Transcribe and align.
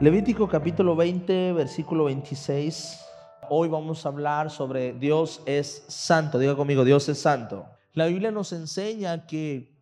Levítico 0.00 0.46
capítulo 0.46 0.94
20, 0.94 1.54
versículo 1.54 2.04
26. 2.04 3.04
Hoy 3.50 3.68
vamos 3.68 4.06
a 4.06 4.10
hablar 4.10 4.48
sobre 4.48 4.92
Dios 4.92 5.42
es 5.44 5.86
santo. 5.88 6.38
Diga 6.38 6.54
conmigo, 6.54 6.84
Dios 6.84 7.08
es 7.08 7.18
santo. 7.18 7.66
La 7.94 8.06
Biblia 8.06 8.30
nos 8.30 8.52
enseña 8.52 9.26
que 9.26 9.76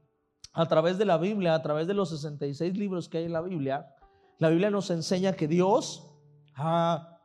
a 0.55 0.67
través 0.69 0.97
de 0.97 1.05
la 1.05 1.19
Biblia, 1.19 1.55
a 1.55 1.61
través 1.61 1.87
de 1.87 1.93
los 1.93 2.09
66 2.09 2.79
libros 2.79 3.11
que 3.11 3.19
hay 3.19 3.25
en 3.25 3.35
la 3.35 3.43
Biblia, 3.43 3.95
la 4.39 4.49
Biblia 4.49 4.71
nos 4.71 4.89
enseña 4.89 5.35
que 5.35 5.49
Dios 5.49 6.11
ah, 6.55 7.21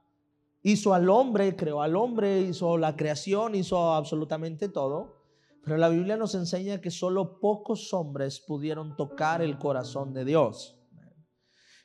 hizo 0.62 0.94
al 0.94 1.10
hombre, 1.10 1.56
creó 1.56 1.82
al 1.82 1.96
hombre, 1.96 2.42
hizo 2.42 2.78
la 2.78 2.98
creación, 2.98 3.56
hizo 3.56 3.94
absolutamente 3.94 4.68
todo. 4.68 5.16
Pero 5.64 5.78
la 5.78 5.88
Biblia 5.88 6.18
nos 6.18 6.36
enseña 6.36 6.82
que 6.82 6.92
solo 6.92 7.40
pocos 7.40 7.94
hombres 7.94 8.42
pudieron 8.42 8.98
tocar 8.98 9.42
el 9.42 9.58
corazón 9.58 10.14
de 10.14 10.26
Dios 10.26 10.81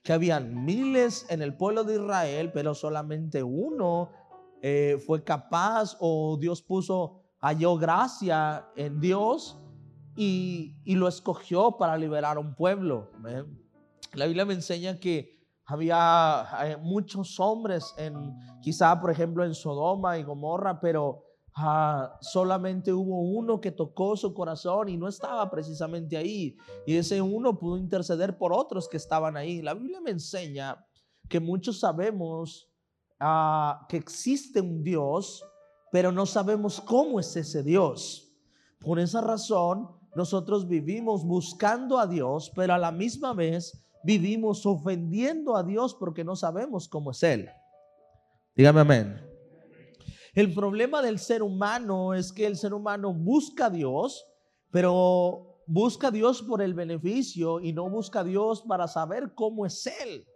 que 0.06 0.12
habían 0.12 0.64
miles 0.64 1.26
en 1.30 1.42
el 1.42 1.56
pueblo 1.56 1.82
de 1.82 1.94
Israel, 1.94 2.52
pero 2.54 2.76
solamente 2.76 3.42
uno 3.42 4.12
eh, 4.62 5.02
fue 5.04 5.24
capaz 5.24 5.96
o 5.98 6.38
Dios 6.40 6.62
puso, 6.62 7.24
halló 7.40 7.76
gracia 7.76 8.68
en 8.76 9.00
Dios 9.00 9.60
y, 10.16 10.76
lo 10.86 11.08
escogió 11.08 11.76
para 11.76 11.98
liberar 11.98 12.36
a 12.36 12.40
un 12.40 12.54
pueblo. 12.54 13.10
La 14.12 14.26
Biblia 14.26 14.44
me 14.44 14.54
enseña 14.54 15.00
que 15.00 15.44
había 15.64 16.46
eh, 16.62 16.76
muchos 16.76 17.40
hombres 17.40 17.92
en, 17.98 18.14
quizá 18.62 19.00
por 19.00 19.10
ejemplo 19.10 19.44
en 19.44 19.56
Sodoma 19.56 20.18
y 20.18 20.22
Gomorra, 20.22 20.78
pero 20.78 21.24
Solamente 22.20 22.92
hubo 22.92 23.20
uno 23.20 23.60
que 23.60 23.70
tocó 23.70 24.14
su 24.16 24.34
corazón 24.34 24.90
y 24.90 24.96
no 24.98 25.08
estaba 25.08 25.50
precisamente 25.50 26.16
ahí. 26.16 26.56
Y 26.86 26.96
ese 26.96 27.22
uno 27.22 27.58
pudo 27.58 27.78
interceder 27.78 28.36
por 28.36 28.52
otros 28.52 28.88
que 28.88 28.98
estaban 28.98 29.36
ahí. 29.36 29.62
La 29.62 29.72
Biblia 29.72 30.00
me 30.00 30.10
enseña 30.10 30.84
que 31.28 31.40
muchos 31.40 31.80
sabemos 31.80 32.68
ah, 33.18 33.86
que 33.88 33.96
existe 33.96 34.60
un 34.60 34.82
Dios, 34.82 35.42
pero 35.90 36.12
no 36.12 36.26
sabemos 36.26 36.78
cómo 36.80 37.20
es 37.20 37.34
ese 37.36 37.62
Dios. 37.62 38.30
Por 38.78 38.98
esa 38.98 39.22
razón, 39.22 39.88
nosotros 40.14 40.68
vivimos 40.68 41.24
buscando 41.24 41.98
a 41.98 42.06
Dios, 42.06 42.52
pero 42.54 42.74
a 42.74 42.78
la 42.78 42.92
misma 42.92 43.32
vez 43.32 43.82
vivimos 44.04 44.66
ofendiendo 44.66 45.56
a 45.56 45.62
Dios 45.62 45.94
porque 45.94 46.22
no 46.22 46.36
sabemos 46.36 46.86
cómo 46.86 47.12
es 47.12 47.22
Él. 47.22 47.48
Dígame 48.54 48.80
amén. 48.80 49.35
El 50.36 50.52
problema 50.52 51.00
del 51.00 51.18
ser 51.18 51.42
humano 51.42 52.12
es 52.12 52.30
que 52.30 52.44
el 52.44 52.58
ser 52.58 52.74
humano 52.74 53.14
busca 53.14 53.66
a 53.66 53.70
Dios, 53.70 54.26
pero 54.70 55.62
busca 55.66 56.08
a 56.08 56.10
Dios 56.10 56.42
por 56.42 56.60
el 56.60 56.74
beneficio 56.74 57.58
y 57.58 57.72
no 57.72 57.88
busca 57.88 58.20
a 58.20 58.24
Dios 58.24 58.60
para 58.60 58.86
saber 58.86 59.32
cómo 59.34 59.64
es 59.64 59.86
Él. 59.86 60.26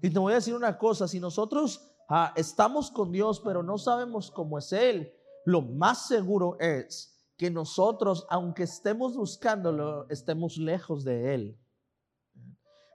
Y 0.00 0.08
te 0.08 0.18
voy 0.18 0.32
a 0.32 0.36
decir 0.36 0.54
una 0.54 0.78
cosa, 0.78 1.06
si 1.06 1.20
nosotros 1.20 1.94
ah, 2.08 2.32
estamos 2.36 2.90
con 2.90 3.12
Dios, 3.12 3.38
pero 3.40 3.62
no 3.62 3.76
sabemos 3.76 4.30
cómo 4.30 4.56
es 4.56 4.72
Él, 4.72 5.12
lo 5.44 5.60
más 5.60 6.08
seguro 6.08 6.56
es 6.58 7.22
que 7.36 7.50
nosotros, 7.50 8.26
aunque 8.30 8.62
estemos 8.62 9.14
buscándolo, 9.14 10.08
estemos 10.08 10.56
lejos 10.56 11.04
de 11.04 11.34
Él. 11.34 11.58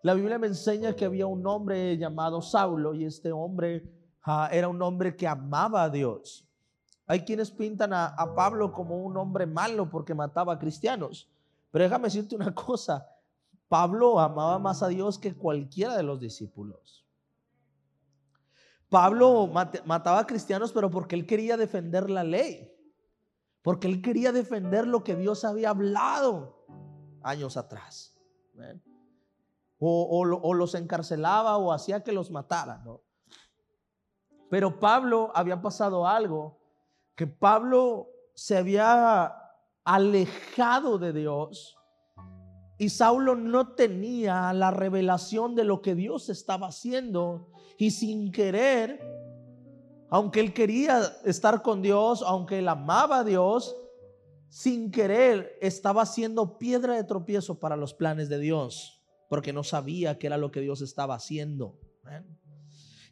La 0.02 0.16
Biblia 0.16 0.40
me 0.40 0.48
enseña 0.48 0.96
que 0.96 1.06
había 1.06 1.28
un 1.28 1.46
hombre 1.46 1.96
llamado 1.96 2.42
Saulo 2.42 2.96
y 2.96 3.06
este 3.06 3.32
hombre 3.32 3.97
Era 4.52 4.68
un 4.68 4.82
hombre 4.82 5.16
que 5.16 5.28
amaba 5.28 5.84
a 5.84 5.90
Dios. 5.90 6.48
Hay 7.06 7.22
quienes 7.24 7.50
pintan 7.50 7.94
a, 7.94 8.16
Pablo 8.36 8.74
como 8.74 8.98
un 8.98 9.16
hombre 9.16 9.46
malo 9.46 9.90
porque 9.90 10.14
mataba 10.14 10.54
a 10.54 10.60
cristianos. 10.60 11.30
Pero 11.72 11.86
déjame 11.86 12.06
decirte 12.06 12.36
una 12.36 12.54
cosa, 12.54 13.10
Pablo 13.70 14.20
amaba 14.20 14.60
más 14.60 14.84
a 14.84 14.90
Dios 14.90 15.18
que 15.18 15.36
cualquiera 15.36 15.96
de 15.96 16.04
los 16.04 16.20
discípulos. 16.20 17.06
Pablo 18.90 19.48
mataba 19.86 20.20
a 20.20 20.28
cristianos, 20.28 20.72
pero 20.72 20.90
porque 20.90 21.16
él 21.16 21.26
quería 21.26 21.58
defender 21.58 22.10
la 22.10 22.24
ley, 22.24 22.74
porque 23.62 23.88
él 23.88 24.02
quería 24.02 24.32
defender 24.32 24.88
lo 24.88 25.04
que 25.04 25.16
Dios 25.16 25.44
había 25.44 25.70
hablado 25.70 26.66
años 27.22 27.58
atrás. 27.58 28.16
O, 29.80 30.40
o, 30.42 30.54
los 30.54 30.74
encarcelaba 30.74 31.58
o 31.58 31.72
hacía 31.72 32.04
que 32.04 32.12
los 32.12 32.32
matara. 32.32 32.82
¿no? 32.84 33.02
Pero 34.50 34.80
Pablo 34.80 35.32
había 35.34 35.62
pasado 35.62 36.08
algo, 36.08 36.58
que 37.16 37.28
Pablo 37.28 38.10
se 38.34 38.58
había 38.58 39.34
alejado 39.84 40.98
de 40.98 41.14
Dios 41.14 41.78
y 42.78 42.90
Saulo 42.90 43.36
no 43.36 43.74
tenía 43.74 44.54
la 44.54 44.70
revelación 44.70 45.56
de 45.56 45.64
lo 45.64 45.82
que 45.82 45.96
Dios 45.96 46.30
estaba 46.30 46.68
haciendo 46.68 47.50
y 47.78 47.92
sin 47.92 48.32
querer, 48.32 49.02
aunque 50.10 50.40
él 50.40 50.54
quería 50.54 51.02
estar 51.26 51.64
con 51.64 51.82
Dios, 51.82 52.24
aunque 52.26 52.60
él 52.60 52.68
amaba 52.68 53.20
a 53.20 53.24
Dios, 53.24 53.76
sin 54.50 54.92
querer 54.92 55.58
estaba 55.60 56.04
haciendo 56.04 56.58
piedra 56.58 56.96
de 56.96 57.04
tropiezo 57.04 57.60
para 57.60 57.76
los 57.76 57.94
planes 57.94 58.30
de 58.30 58.40
Dios, 58.40 59.04
porque 59.28 59.54
no 59.54 59.64
sabía 59.64 60.20
qué 60.20 60.28
era 60.28 60.38
lo 60.38 60.52
que 60.52 60.62
Dios 60.62 60.82
estaba 60.82 61.16
haciendo. 61.16 61.80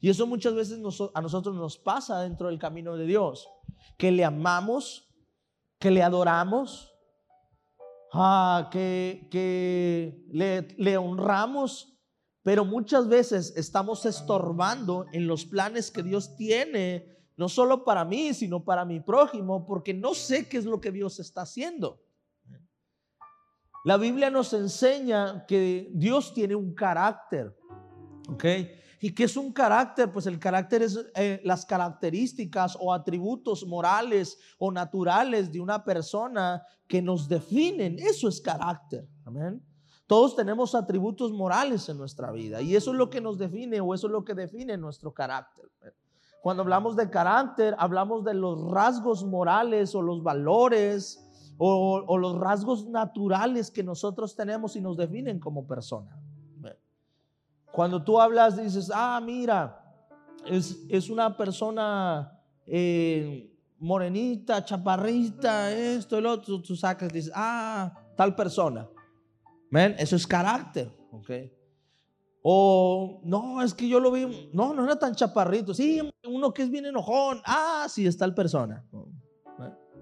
Y 0.06 0.10
eso 0.10 0.28
muchas 0.28 0.54
veces 0.54 0.80
a 1.16 1.22
nosotros 1.22 1.56
nos 1.56 1.80
pasa 1.80 2.22
dentro 2.22 2.50
del 2.50 2.60
camino 2.60 2.96
de 2.96 3.08
Dios, 3.08 3.50
que 3.98 4.12
le 4.12 4.24
amamos, 4.24 5.12
que 5.80 5.90
le 5.90 6.04
adoramos, 6.04 6.94
ah, 8.14 8.70
que, 8.72 10.24
le, 10.32 10.68
le 10.78 10.98
honramos, 11.00 11.98
pero 12.44 12.66
muchas 12.66 13.08
veces 13.08 13.58
estamos 13.58 14.06
estorbando 14.06 15.08
en 15.12 15.26
los 15.26 15.44
planes 15.44 15.90
que 15.90 16.04
Dios 16.04 16.36
tiene, 16.36 17.18
no 17.36 17.50
solo 17.50 17.84
para 17.84 18.06
mí, 18.06 18.36
sino 18.36 18.64
para 18.64 18.86
mi 18.86 19.00
prójimo, 19.00 19.66
porque 19.66 19.96
no 19.96 20.14
sé 20.14 20.48
qué 20.48 20.58
es 20.58 20.66
lo 20.66 20.80
que 20.80 20.92
Dios 20.92 21.20
está 21.20 21.42
haciendo. 21.42 22.00
La 23.84 23.98
Biblia 23.98 24.30
nos 24.30 24.54
enseña 24.54 25.48
que 25.48 25.90
Dios 25.96 26.32
tiene 26.36 26.54
un 26.54 26.76
carácter, 26.76 27.58
¿ok? 28.30 28.46
¿Y 29.06 29.14
qué 29.14 29.26
es 29.26 29.38
un 29.38 29.54
carácter? 29.54 30.12
Pues 30.12 30.26
el 30.26 30.40
carácter 30.40 30.82
es 30.82 31.00
eh, 31.14 31.40
las 31.44 31.64
características 31.64 32.76
o 32.80 32.92
atributos 32.92 33.64
morales 33.68 34.40
o 34.58 34.72
naturales 34.72 35.52
de 35.52 35.62
una 35.62 35.84
persona 35.84 36.64
que 36.88 37.04
nos 37.04 37.30
definen. 37.30 38.00
Eso 38.00 38.28
es 38.28 38.42
carácter. 38.42 39.08
Amén. 39.24 39.64
Todos 40.08 40.36
tenemos 40.36 40.74
atributos 40.74 41.32
morales 41.32 41.88
en 41.88 42.00
nuestra 42.00 42.32
vida 42.32 42.64
y 42.64 42.76
eso 42.76 42.94
es 42.94 42.98
lo 42.98 43.12
que 43.12 43.22
nos 43.22 43.38
define 43.38 43.80
o 43.80 43.94
eso 43.94 44.08
es 44.08 44.12
lo 44.12 44.26
que 44.26 44.34
define 44.34 44.76
nuestro 44.76 45.14
carácter. 45.14 45.66
Cuando 46.42 46.64
hablamos 46.64 46.96
de 46.96 47.08
carácter, 47.08 47.76
hablamos 47.78 48.24
de 48.24 48.34
los 48.34 48.72
rasgos 48.72 49.24
morales 49.24 49.94
o 49.94 50.02
los 50.02 50.24
valores 50.24 51.24
o, 51.60 52.04
o 52.08 52.18
los 52.18 52.40
rasgos 52.40 52.88
naturales 52.88 53.70
que 53.70 53.84
nosotros 53.84 54.36
tenemos 54.36 54.76
y 54.76 54.82
nos 54.82 54.98
definen 54.98 55.40
como 55.40 55.68
persona. 55.68 56.20
Cuando 57.75 58.02
tú 58.02 58.22
hablas, 58.22 58.56
dices, 58.56 58.90
ah, 58.94 59.19
mira, 59.22 59.84
es, 60.46 61.09
una 61.09 61.36
persona 61.36 62.40
eh, 62.66 63.53
morenita, 63.80 64.63
chaparrita, 64.63 65.74
esto, 65.74 66.18
el 66.18 66.25
otro, 66.25 66.62
tú 66.62 66.74
sacas, 66.74 67.12
dices, 67.12 67.34
ah, 67.36 67.94
tal 68.16 68.34
persona. 68.34 68.88
¿Ven? 69.69 69.94
Eso 70.00 70.16
es 70.16 70.25
carácter, 70.25 70.90
¿ok? 71.12 71.30
O, 72.44 73.19
no, 73.25 73.62
es 73.62 73.74
que 73.74 73.90
yo 73.90 74.00
lo 74.00 74.09
vi, 74.09 74.50
no, 74.53 74.74
no 74.74 74.86
era 74.86 74.97
tan 74.97 75.13
chaparrito, 75.13 75.74
sí, 75.74 76.00
uno 76.25 76.53
que 76.53 76.62
es 76.62 76.69
bien 76.69 76.86
enojón, 76.86 77.42
ah, 77.44 77.88
sí, 77.90 78.07
es 78.07 78.16
tal 78.18 78.34
persona. 78.34 78.86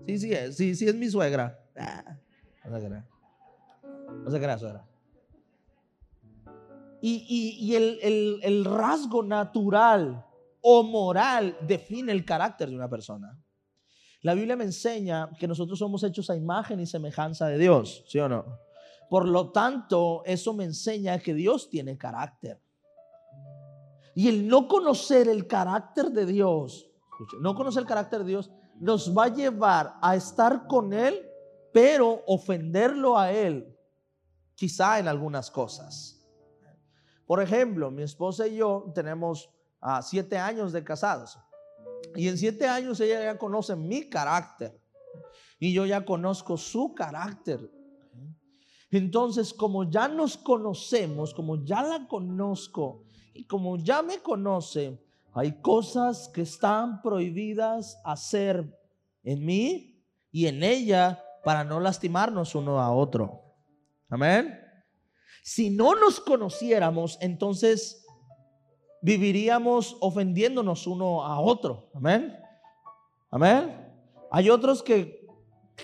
Sí, 0.06 0.20
sí, 0.20 0.32
es, 0.32 0.58
sí, 0.58 0.76
sí, 0.76 0.88
es 0.88 0.94
mi 0.94 1.10
suegra. 1.10 1.60
Ah, 1.76 2.20
no 2.70 2.80
se 2.80 2.88
crea. 2.88 3.08
No 4.24 4.30
se 4.30 4.40
crea, 4.40 4.60
suegra. 4.60 4.86
Y, 7.06 7.76
el, 7.76 8.64
rasgo 8.64 9.24
natural 9.24 10.26
o 10.62 10.84
moral 10.84 11.58
define 11.68 12.14
el 12.14 12.24
carácter 12.24 12.70
de 12.70 12.76
una 12.78 12.90
persona. 12.90 13.38
La 14.22 14.34
Biblia 14.34 14.56
me 14.56 14.64
enseña 14.64 15.30
que 15.38 15.46
nosotros 15.46 15.78
somos 15.78 16.02
hechos 16.04 16.30
a 16.30 16.36
imagen 16.38 16.80
y 16.80 16.86
semejanza 16.86 17.48
de 17.48 17.58
Dios, 17.58 18.06
¿sí 18.08 18.20
o 18.20 18.30
no? 18.30 18.46
Por 19.10 19.28
lo 19.28 19.52
tanto, 19.52 20.24
eso 20.26 20.54
me 20.54 20.64
enseña 20.64 21.20
que 21.20 21.34
Dios 21.34 21.70
tiene 21.70 21.98
carácter. 21.98 22.62
Y 24.16 24.30
el 24.30 24.48
no 24.48 24.70
conocer 24.70 25.28
el 25.28 25.46
carácter 25.46 26.10
de 26.10 26.26
Dios, 26.26 26.90
no 27.42 27.54
conocer 27.54 27.82
el 27.82 27.88
carácter 27.88 28.20
de 28.20 28.30
Dios, 28.30 28.50
nos 28.80 29.16
va 29.16 29.26
a 29.26 29.34
llevar 29.34 29.96
a 30.02 30.16
estar 30.16 30.68
con 30.68 30.94
Él, 30.94 31.22
pero 31.74 32.24
ofenderlo 32.28 33.18
a 33.18 33.30
Él, 33.34 33.78
quizá 34.56 35.00
en 35.00 35.10
algunas 35.10 35.52
cosas. 35.52 36.13
Por 37.26 37.42
ejemplo, 37.42 37.90
mi 37.90 38.04
esposa 38.04 38.48
y 38.48 38.58
yo 38.58 38.92
tenemos 38.94 39.50
ah, 39.80 40.02
siete 40.02 40.38
años 40.38 40.72
de 40.72 40.84
casados. 40.84 41.40
Y 42.16 42.28
en 42.28 42.38
siete 42.38 42.68
años 42.68 43.00
ella 43.00 43.24
ya 43.24 43.38
conoce 43.38 43.76
mi 43.76 44.10
carácter. 44.10 44.80
Y 45.60 45.74
yo 45.74 45.86
ya 45.86 46.04
conozco 46.04 46.58
su 46.58 46.94
carácter. 46.94 47.72
Entonces, 48.92 49.54
como 49.54 49.90
ya 49.90 50.08
nos 50.08 50.38
conocemos, 50.38 51.34
como 51.34 51.64
ya 51.64 51.82
la 51.82 52.08
conozco, 52.08 53.06
Y 53.36 53.46
como 53.46 53.78
ya 53.78 54.04
me 54.04 54.20
conoce, 54.20 55.02
hay 55.34 55.54
cosas 55.54 56.30
que 56.30 56.42
están 56.42 57.02
prohibidas 57.02 58.00
hacer 58.04 58.80
en 59.24 59.44
mí 59.44 60.00
y 60.32 60.46
en 60.46 60.62
ella 60.62 61.24
para 61.44 61.64
no 61.64 61.80
lastimarnos 61.80 62.54
uno 62.54 62.80
a 62.80 62.92
otro. 62.92 63.42
Amén. 64.10 64.63
Si 65.44 65.70
no 65.70 65.94
nos 65.94 66.22
conociéramos, 66.22 67.18
entonces 67.20 68.06
viviríamos 69.02 69.98
ofendiéndonos 70.00 70.88
uno 70.88 71.26
a 71.26 71.42
otro. 71.42 71.90
Amén. 71.94 72.34
Amén. 73.30 73.94
Hay 74.32 74.50
otros 74.50 74.82
que, 74.82 75.28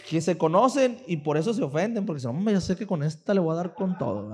que 0.09 0.21
se 0.21 0.37
conocen 0.37 1.03
y 1.07 1.17
por 1.17 1.35
eso 1.35 1.53
se 1.53 1.61
ofenden, 1.61 2.05
porque 2.05 2.19
dicen, 2.19 2.31
hombre, 2.31 2.53
ya 2.53 2.61
sé 2.61 2.77
que 2.77 2.87
con 2.87 3.03
esta 3.03 3.33
le 3.33 3.41
voy 3.41 3.51
a 3.51 3.57
dar 3.57 3.73
con 3.73 3.97
todo. 3.97 4.31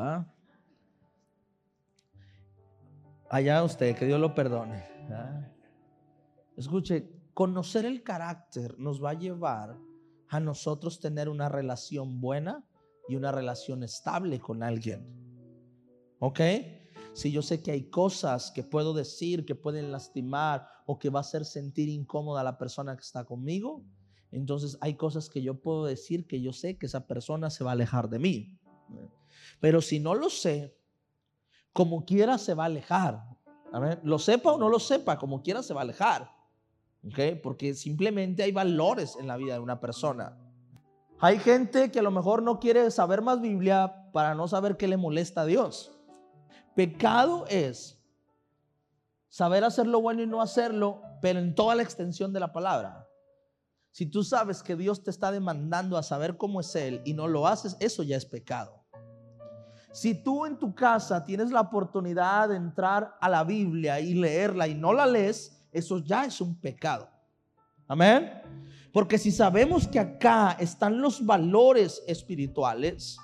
Allá 3.28 3.64
usted, 3.64 3.96
que 3.98 4.06
Dios 4.06 4.20
lo 4.20 4.36
perdone. 4.36 4.84
Escuche, 6.56 7.10
conocer 7.34 7.86
el 7.86 8.04
carácter 8.04 8.78
nos 8.78 9.04
va 9.04 9.10
a 9.10 9.14
llevar 9.16 9.76
a 10.30 10.40
nosotros 10.40 11.00
tener 11.00 11.30
una 11.30 11.50
relación 11.50 12.22
buena 12.22 12.64
y 13.08 13.16
una 13.16 13.32
relación 13.32 13.84
estable 13.84 14.40
con 14.40 14.64
alguien. 14.64 15.06
¿Ok? 16.20 16.40
Si 17.14 17.32
yo 17.32 17.42
sé 17.42 17.62
que 17.62 17.72
hay 17.72 17.90
cosas 17.90 18.52
que 18.52 18.64
puedo 18.64 18.94
decir 18.94 19.46
que 19.46 19.56
pueden 19.56 19.92
lastimar 19.92 20.68
o 20.86 21.00
que 21.00 21.10
va 21.10 21.20
a 21.20 21.22
hacer 21.22 21.46
sentir 21.46 21.88
incómoda 21.88 22.42
a 22.42 22.44
la 22.44 22.58
persona 22.58 22.96
que 22.96 23.04
está 23.04 23.24
conmigo, 23.24 23.86
entonces 24.32 24.78
hay 24.82 24.96
cosas 24.96 25.30
que 25.30 25.42
yo 25.42 25.62
puedo 25.62 25.86
decir 25.86 26.28
que 26.28 26.42
yo 26.42 26.52
sé 26.52 26.78
que 26.78 26.88
esa 26.88 27.08
persona 27.08 27.50
se 27.50 27.64
va 27.64 27.72
a 27.72 27.74
alejar 27.74 28.10
de 28.10 28.20
mí. 28.20 28.60
Pero 29.62 29.82
si 29.82 30.00
no 30.00 30.14
lo 30.14 30.30
sé, 30.30 30.78
como 31.72 32.06
quiera 32.06 32.38
se 32.38 32.54
va 32.54 32.64
a 32.64 32.68
alejar. 32.68 33.24
Lo 34.04 34.20
sepa 34.20 34.52
o 34.54 34.58
no 34.58 34.70
lo 34.70 34.80
sepa, 34.80 35.18
como 35.18 35.42
quiera 35.42 35.64
se 35.64 35.74
va 35.74 35.82
a 35.82 35.84
alejar. 35.84 36.30
¿Ok? 37.06 37.40
Porque 37.42 37.76
simplemente 37.76 38.44
hay 38.44 38.52
valores 38.52 39.16
en 39.18 39.28
la 39.28 39.38
vida 39.38 39.54
de 39.54 39.60
una 39.60 39.80
persona. 39.80 40.38
Hay 41.20 41.40
gente 41.40 41.92
que 41.92 42.00
a 42.00 42.04
lo 42.04 42.12
mejor 42.12 42.44
no 42.44 42.60
quiere 42.60 42.90
saber 42.92 43.22
más 43.22 43.42
Biblia 43.42 44.10
para 44.12 44.36
no 44.36 44.48
saber 44.48 44.78
qué 44.78 44.88
le 44.88 44.98
molesta 44.98 45.42
a 45.42 45.46
Dios. 45.46 45.92
Pecado 46.76 47.46
es 47.48 47.98
saber 49.30 49.64
hacer 49.64 49.88
lo 49.88 50.02
bueno 50.02 50.22
y 50.22 50.28
no 50.28 50.42
hacerlo, 50.42 51.02
pero 51.22 51.40
en 51.40 51.56
toda 51.56 51.76
la 51.76 51.84
extensión 51.84 52.34
de 52.34 52.42
la 52.42 52.52
palabra. 52.52 53.08
Si 53.92 54.06
tú 54.06 54.24
sabes 54.24 54.62
que 54.62 54.76
Dios 54.76 55.04
te 55.04 55.10
está 55.10 55.32
demandando 55.32 55.98
a 55.98 56.04
saber 56.04 56.36
cómo 56.36 56.60
es 56.60 56.76
Él 56.76 57.02
y 57.06 57.14
no 57.14 57.30
lo 57.30 57.48
haces, 57.48 57.78
eso 57.80 58.04
ya 58.04 58.18
es 58.18 58.26
pecado. 58.26 58.84
Si 59.94 60.14
tú 60.14 60.46
en 60.46 60.60
tu 60.60 60.76
casa 60.76 61.24
tienes 61.24 61.52
la 61.52 61.62
oportunidad 61.62 62.50
de 62.50 62.58
entrar 62.58 63.16
a 63.22 63.30
la 63.30 63.46
Biblia 63.46 64.02
y 64.02 64.14
leerla 64.14 64.68
y 64.68 64.76
no 64.76 64.92
la 64.92 65.06
lees, 65.06 65.66
eso 65.72 66.00
ya 66.00 66.26
es 66.26 66.42
un 66.42 66.60
pecado. 66.60 67.10
Amén. 67.88 68.65
Porque 68.96 69.18
si 69.18 69.30
sabemos 69.30 69.90
que 69.90 70.00
acá 70.00 70.56
están 70.58 71.02
los 71.02 71.26
valores 71.26 72.02
espirituales, 72.08 73.18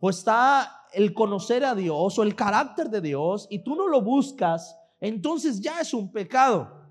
o 0.00 0.10
está 0.10 0.88
el 0.92 1.14
conocer 1.14 1.64
a 1.64 1.76
Dios 1.76 2.18
o 2.18 2.24
el 2.24 2.34
carácter 2.34 2.90
de 2.90 3.00
Dios, 3.00 3.46
y 3.48 3.60
tú 3.60 3.76
no 3.76 3.86
lo 3.86 4.02
buscas, 4.02 4.76
entonces 4.98 5.60
ya 5.60 5.80
es 5.80 5.94
un 5.94 6.10
pecado. 6.10 6.88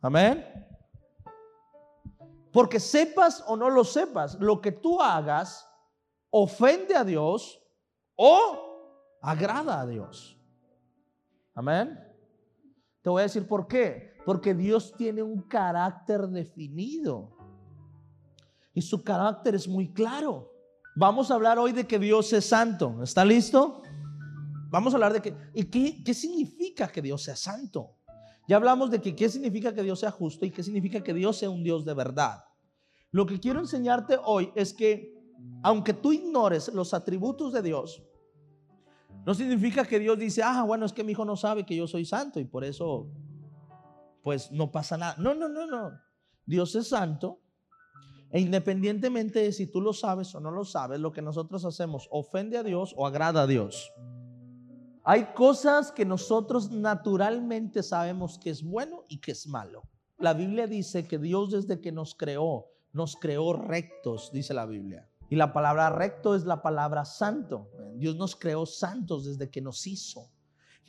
Amén. 0.00 0.46
Porque 2.52 2.78
sepas 2.78 3.42
o 3.48 3.56
no 3.56 3.68
lo 3.70 3.82
sepas, 3.82 4.38
lo 4.38 4.60
que 4.60 4.70
tú 4.70 5.02
hagas 5.02 5.68
ofende 6.30 6.94
a 6.94 7.02
Dios 7.02 7.60
o 8.14 9.18
agrada 9.20 9.80
a 9.80 9.86
Dios. 9.88 10.38
Amén. 11.56 11.98
Te 13.02 13.10
voy 13.10 13.18
a 13.18 13.24
decir 13.24 13.48
por 13.48 13.66
qué. 13.66 14.09
Porque 14.30 14.54
Dios 14.54 14.94
tiene 14.96 15.24
un 15.24 15.42
carácter 15.42 16.28
definido. 16.28 17.36
Y 18.72 18.80
su 18.80 19.02
carácter 19.02 19.56
es 19.56 19.66
muy 19.66 19.92
claro. 19.92 20.52
Vamos 20.94 21.32
a 21.32 21.34
hablar 21.34 21.58
hoy 21.58 21.72
de 21.72 21.84
que 21.84 21.98
Dios 21.98 22.32
es 22.32 22.44
santo. 22.44 23.02
¿Está 23.02 23.24
listo? 23.24 23.82
Vamos 24.70 24.94
a 24.94 24.98
hablar 24.98 25.14
de 25.14 25.20
que... 25.20 25.34
¿Y 25.52 25.64
qué, 25.64 26.04
qué 26.04 26.14
significa 26.14 26.86
que 26.86 27.02
Dios 27.02 27.24
sea 27.24 27.34
santo? 27.34 27.96
Ya 28.46 28.54
hablamos 28.54 28.92
de 28.92 29.00
que 29.00 29.16
qué 29.16 29.28
significa 29.28 29.74
que 29.74 29.82
Dios 29.82 29.98
sea 29.98 30.12
justo 30.12 30.46
y 30.46 30.52
qué 30.52 30.62
significa 30.62 31.02
que 31.02 31.12
Dios 31.12 31.36
sea 31.36 31.50
un 31.50 31.64
Dios 31.64 31.84
de 31.84 31.94
verdad. 31.94 32.44
Lo 33.10 33.26
que 33.26 33.40
quiero 33.40 33.58
enseñarte 33.58 34.16
hoy 34.24 34.52
es 34.54 34.72
que 34.72 35.12
aunque 35.64 35.92
tú 35.92 36.12
ignores 36.12 36.72
los 36.72 36.94
atributos 36.94 37.52
de 37.52 37.62
Dios, 37.62 38.00
no 39.26 39.34
significa 39.34 39.84
que 39.84 39.98
Dios 39.98 40.16
dice, 40.16 40.44
ah, 40.44 40.62
bueno, 40.62 40.86
es 40.86 40.92
que 40.92 41.02
mi 41.02 41.10
hijo 41.10 41.24
no 41.24 41.34
sabe 41.34 41.66
que 41.66 41.74
yo 41.74 41.88
soy 41.88 42.04
santo 42.04 42.38
y 42.38 42.44
por 42.44 42.62
eso, 42.62 43.08
pues 44.22 44.50
no 44.52 44.70
pasa 44.70 44.96
nada. 44.96 45.14
No, 45.18 45.34
no, 45.34 45.48
no, 45.48 45.66
no. 45.66 45.92
Dios 46.46 46.74
es 46.74 46.88
santo 46.88 47.40
e 48.30 48.40
independientemente 48.40 49.40
de 49.40 49.52
si 49.52 49.66
tú 49.66 49.80
lo 49.80 49.92
sabes 49.92 50.34
o 50.34 50.40
no 50.40 50.50
lo 50.50 50.64
sabes, 50.64 51.00
lo 51.00 51.12
que 51.12 51.22
nosotros 51.22 51.64
hacemos 51.64 52.08
ofende 52.10 52.58
a 52.58 52.62
Dios 52.62 52.94
o 52.96 53.06
agrada 53.06 53.42
a 53.42 53.46
Dios. 53.46 53.92
Hay 55.02 55.32
cosas 55.34 55.90
que 55.90 56.04
nosotros 56.04 56.70
naturalmente 56.70 57.82
sabemos 57.82 58.38
que 58.38 58.50
es 58.50 58.62
bueno 58.62 59.04
y 59.08 59.18
que 59.18 59.32
es 59.32 59.46
malo. 59.46 59.82
La 60.18 60.34
Biblia 60.34 60.66
dice 60.66 61.08
que 61.08 61.18
Dios 61.18 61.50
desde 61.50 61.80
que 61.80 61.90
nos 61.90 62.14
creó, 62.14 62.66
nos 62.92 63.16
creó 63.16 63.54
rectos, 63.54 64.30
dice 64.32 64.54
la 64.54 64.66
Biblia. 64.66 65.08
Y 65.28 65.36
la 65.36 65.52
palabra 65.52 65.90
recto 65.90 66.34
es 66.34 66.44
la 66.44 66.60
palabra 66.60 67.04
santo. 67.04 67.70
Dios 67.94 68.16
nos 68.16 68.36
creó 68.36 68.66
santos 68.66 69.24
desde 69.24 69.50
que 69.50 69.60
nos 69.60 69.86
hizo. 69.86 70.28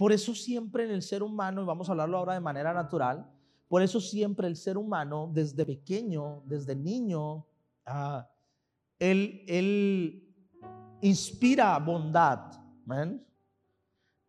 Por 0.01 0.12
eso 0.12 0.33
siempre 0.33 0.83
en 0.83 0.89
el 0.89 1.03
ser 1.03 1.21
humano, 1.21 1.62
y 1.62 1.65
vamos 1.65 1.88
a 1.88 1.92
hablarlo 1.92 2.18
ahora 2.18 2.33
de 2.33 2.39
manera 2.39 2.74
natural, 2.74 3.31
por 3.68 3.83
eso 3.83 4.01
siempre 4.01 4.48
el 4.48 4.56
ser 4.56 4.75
humano 4.75 5.30
desde 5.31 5.63
pequeño, 5.63 6.42
desde 6.48 6.75
niño, 6.75 7.45
ah, 7.86 8.27
él, 8.98 9.45
él, 9.48 10.27
inspira 11.01 11.77
bondad. 11.77 12.51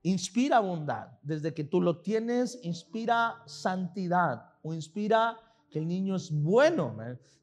Inspira 0.03 0.61
bondad. 0.61 1.09
Desde 1.23 1.55
que 1.55 1.65
tú 1.65 1.81
lo 1.81 2.03
tienes, 2.03 2.63
inspira 2.63 3.37
santidad 3.47 4.45
o 4.63 4.75
inspira 4.75 5.39
que 5.71 5.79
el 5.79 5.89
niño 5.89 6.17
es 6.17 6.31
bueno. 6.31 6.95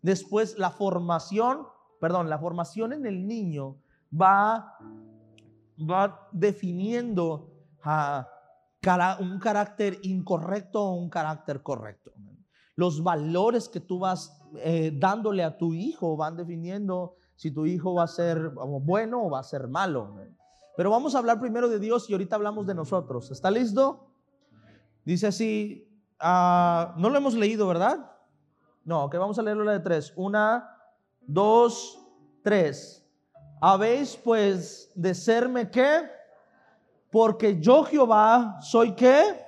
Después 0.03 0.55
la 0.59 0.69
formación 0.69 1.65
perdón, 1.99 2.29
la 2.29 2.37
formación 2.37 2.93
en 2.93 3.07
el 3.07 3.27
niño 3.27 3.77
va, 4.13 4.77
va 5.79 6.29
definiendo 6.31 7.48
a 7.83 8.27
un 9.19 9.39
carácter 9.39 9.99
incorrecto 10.03 10.81
o 10.81 10.93
un 10.93 11.09
carácter 11.09 11.61
correcto. 11.61 12.11
Los 12.75 13.03
valores 13.03 13.67
que 13.67 13.81
tú 13.81 13.99
vas 13.99 14.41
eh, 14.57 14.91
dándole 14.95 15.43
a 15.43 15.57
tu 15.57 15.73
hijo 15.73 16.15
van 16.15 16.37
definiendo 16.37 17.15
si 17.35 17.51
tu 17.51 17.65
hijo 17.65 17.93
va 17.93 18.03
a 18.03 18.07
ser 18.07 18.49
bueno 18.49 19.25
o 19.25 19.29
va 19.29 19.39
a 19.39 19.43
ser 19.43 19.67
malo. 19.67 20.15
Pero 20.77 20.91
vamos 20.91 21.13
a 21.13 21.19
hablar 21.19 21.39
primero 21.39 21.67
de 21.67 21.79
Dios 21.79 22.09
y 22.09 22.13
ahorita 22.13 22.37
hablamos 22.37 22.65
de 22.65 22.73
nosotros. 22.73 23.31
¿Está 23.31 23.51
listo? 23.51 24.07
Dice 25.03 25.27
así, 25.27 25.89
ah, 26.19 26.95
no 26.97 27.09
lo 27.09 27.17
hemos 27.17 27.33
leído, 27.33 27.67
¿verdad? 27.67 28.11
No, 28.85 29.09
que 29.09 29.17
vamos 29.17 29.37
a 29.37 29.41
leerlo 29.41 29.65
la 29.65 29.73
de 29.73 29.79
tres. 29.81 30.13
Una, 30.15 30.69
2, 31.27 31.99
3. 32.43 33.05
Habéis 33.61 34.15
pues 34.15 34.91
de 34.95 35.13
serme 35.13 35.69
qué? 35.69 36.09
Porque 37.11 37.59
yo 37.59 37.83
Jehová 37.83 38.59
soy 38.61 38.93
qué? 38.93 39.45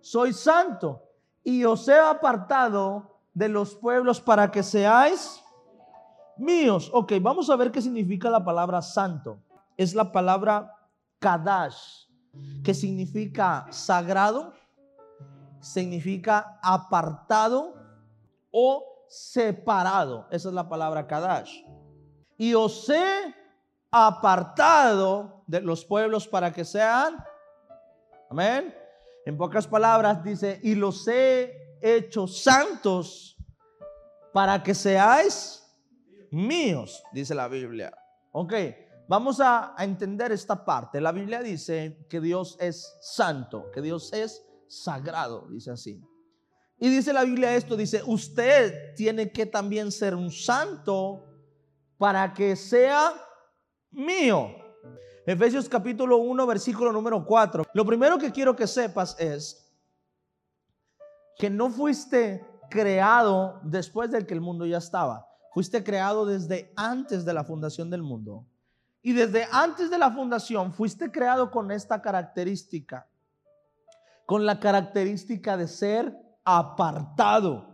Soy 0.00 0.32
santo 0.32 1.02
y 1.44 1.64
os 1.64 1.88
he 1.88 1.98
apartado 1.98 3.20
de 3.34 3.48
los 3.48 3.74
pueblos 3.74 4.20
para 4.20 4.50
que 4.50 4.62
seáis 4.62 5.42
míos. 6.36 6.90
Ok, 6.92 7.12
vamos 7.20 7.50
a 7.50 7.56
ver 7.56 7.70
qué 7.72 7.80
significa 7.80 8.30
la 8.30 8.44
palabra 8.44 8.82
santo. 8.82 9.38
Es 9.76 9.94
la 9.94 10.12
palabra 10.12 10.76
kadash, 11.18 12.06
que 12.62 12.74
significa 12.74 13.66
sagrado, 13.70 14.52
significa 15.60 16.58
apartado 16.62 17.74
o 18.50 18.84
separado. 19.08 20.26
Esa 20.30 20.48
es 20.48 20.54
la 20.54 20.68
palabra 20.68 21.06
Kadash. 21.06 21.62
Y 22.38 22.54
os 22.54 22.88
he 22.88 23.34
apartado 23.92 25.44
de 25.46 25.60
los 25.60 25.84
pueblos 25.84 26.26
para 26.26 26.50
que 26.50 26.64
sean. 26.64 27.22
Amén. 28.30 28.74
En 29.26 29.36
pocas 29.36 29.66
palabras 29.66 30.24
dice, 30.24 30.58
y 30.62 30.74
los 30.74 31.06
he 31.06 31.76
hecho 31.82 32.26
santos 32.26 33.36
para 34.32 34.62
que 34.62 34.74
seáis 34.74 35.62
míos, 36.30 37.04
dice 37.12 37.34
la 37.34 37.46
Biblia. 37.48 37.92
Ok, 38.32 38.54
vamos 39.06 39.38
a, 39.40 39.74
a, 39.76 39.84
entender 39.84 40.32
esta 40.32 40.64
parte. 40.64 40.98
La 40.98 41.12
Biblia 41.12 41.42
dice 41.42 42.06
que 42.08 42.20
Dios 42.20 42.56
es 42.58 42.96
santo, 43.02 43.70
que 43.72 43.82
Dios 43.82 44.10
es 44.14 44.42
sagrado, 44.66 45.46
dice 45.50 45.70
así. 45.70 46.02
Y 46.78 46.88
dice 46.88 47.12
la 47.12 47.24
Biblia 47.24 47.54
esto, 47.54 47.76
dice, 47.76 48.02
usted 48.06 48.94
tiene 48.96 49.30
que 49.30 49.44
también 49.44 49.92
ser 49.92 50.14
un 50.14 50.30
santo 50.30 51.26
para 51.98 52.32
que 52.32 52.56
sea 52.56 53.12
mío. 53.92 54.56
Efesios 55.24 55.68
capítulo 55.68 56.16
1, 56.18 56.46
versículo 56.46 56.92
número 56.92 57.24
4. 57.24 57.64
Lo 57.74 57.84
primero 57.84 58.18
que 58.18 58.32
quiero 58.32 58.56
que 58.56 58.66
sepas 58.66 59.18
es 59.20 59.72
que 61.38 61.48
no 61.48 61.70
fuiste 61.70 62.44
creado 62.70 63.60
después 63.62 64.10
de 64.10 64.26
que 64.26 64.34
el 64.34 64.40
mundo 64.40 64.66
ya 64.66 64.78
estaba. 64.78 65.28
Fuiste 65.52 65.84
creado 65.84 66.26
desde 66.26 66.72
antes 66.76 67.24
de 67.24 67.34
la 67.34 67.44
fundación 67.44 67.90
del 67.90 68.02
mundo. 68.02 68.46
Y 69.02 69.12
desde 69.12 69.46
antes 69.50 69.90
de 69.90 69.98
la 69.98 70.10
fundación 70.10 70.72
fuiste 70.72 71.10
creado 71.10 71.50
con 71.50 71.70
esta 71.70 72.00
característica. 72.00 73.08
Con 74.26 74.46
la 74.46 74.58
característica 74.58 75.56
de 75.56 75.68
ser 75.68 76.16
apartado 76.44 77.66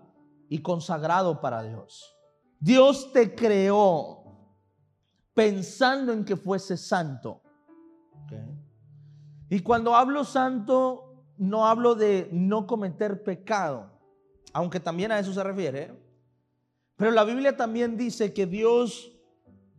y 0.48 0.60
consagrado 0.60 1.40
para 1.40 1.62
Dios. 1.62 2.14
Dios 2.60 3.12
te 3.12 3.34
creó 3.34 4.17
pensando 5.38 6.12
en 6.12 6.24
que 6.24 6.34
fuese 6.34 6.76
santo. 6.76 7.40
Y 9.48 9.60
cuando 9.60 9.94
hablo 9.94 10.24
santo, 10.24 11.22
no 11.36 11.64
hablo 11.64 11.94
de 11.94 12.28
no 12.32 12.66
cometer 12.66 13.22
pecado, 13.22 13.88
aunque 14.52 14.80
también 14.80 15.12
a 15.12 15.18
eso 15.20 15.32
se 15.32 15.44
refiere. 15.44 15.96
Pero 16.96 17.12
la 17.12 17.22
Biblia 17.22 17.56
también 17.56 17.96
dice 17.96 18.34
que 18.34 18.46
Dios 18.46 19.16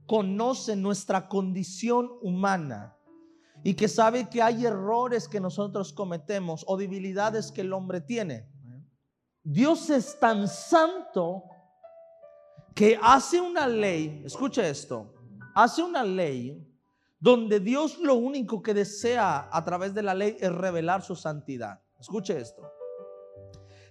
conoce 0.05 0.77
nuestra 0.77 1.27
condición 1.27 2.09
humana 2.21 2.95
y 3.61 3.73
que 3.73 3.89
sabe 3.89 4.29
que 4.29 4.41
hay 4.41 4.65
errores 4.65 5.27
que 5.27 5.41
nosotros 5.41 5.91
cometemos 5.91 6.63
o 6.67 6.77
debilidades 6.77 7.51
que 7.51 7.61
el 7.61 7.73
hombre 7.73 7.99
tiene. 7.99 8.47
Dios 9.43 9.89
es 9.89 10.17
tan 10.21 10.47
santo 10.47 11.43
que 12.73 12.97
hace 13.01 13.41
una 13.41 13.67
ley, 13.67 14.21
escuche 14.25 14.69
esto, 14.69 15.18
hace 15.63 15.83
una 15.83 16.03
ley 16.03 16.65
donde 17.19 17.59
Dios 17.59 17.97
lo 17.99 18.15
único 18.15 18.61
que 18.61 18.73
desea 18.73 19.49
a 19.51 19.65
través 19.65 19.93
de 19.93 20.03
la 20.03 20.13
ley 20.13 20.37
es 20.39 20.51
revelar 20.51 21.01
su 21.01 21.15
santidad. 21.15 21.81
Escuche 21.99 22.39
esto. 22.39 22.71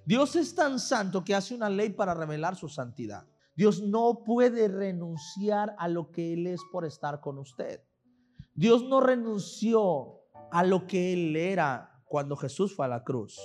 Dios 0.07 0.35
es 0.37 0.55
tan 0.55 0.81
santo 0.81 1.23
que 1.23 1.35
hace 1.35 1.55
una 1.55 1.69
ley 1.69 1.91
para 1.91 2.15
revelar 2.15 2.57
su 2.57 2.69
santidad. 2.69 3.27
Dios 3.55 3.83
no 3.83 4.23
puede 4.25 4.69
renunciar 4.69 5.75
a 5.79 5.89
lo 5.89 6.11
que 6.11 6.33
Él 6.33 6.47
es 6.47 6.63
por 6.73 6.87
estar 6.87 7.21
con 7.21 7.37
usted. 7.39 7.83
Dios 8.55 8.85
no 8.85 9.01
renunció 9.01 10.23
a 10.51 10.65
lo 10.65 10.87
que 10.87 11.13
Él 11.13 11.37
era 11.37 12.03
cuando 12.07 12.37
Jesús 12.37 12.75
fue 12.75 12.87
a 12.87 12.89
la 12.89 13.05
cruz. 13.05 13.39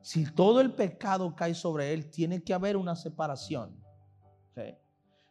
Si 0.00 0.32
todo 0.32 0.62
el 0.62 0.74
pecado 0.74 1.34
cae 1.36 1.54
sobre 1.54 1.92
Él, 1.92 2.10
tiene 2.10 2.42
que 2.42 2.54
haber 2.54 2.78
una 2.78 2.96
separación. 2.96 3.78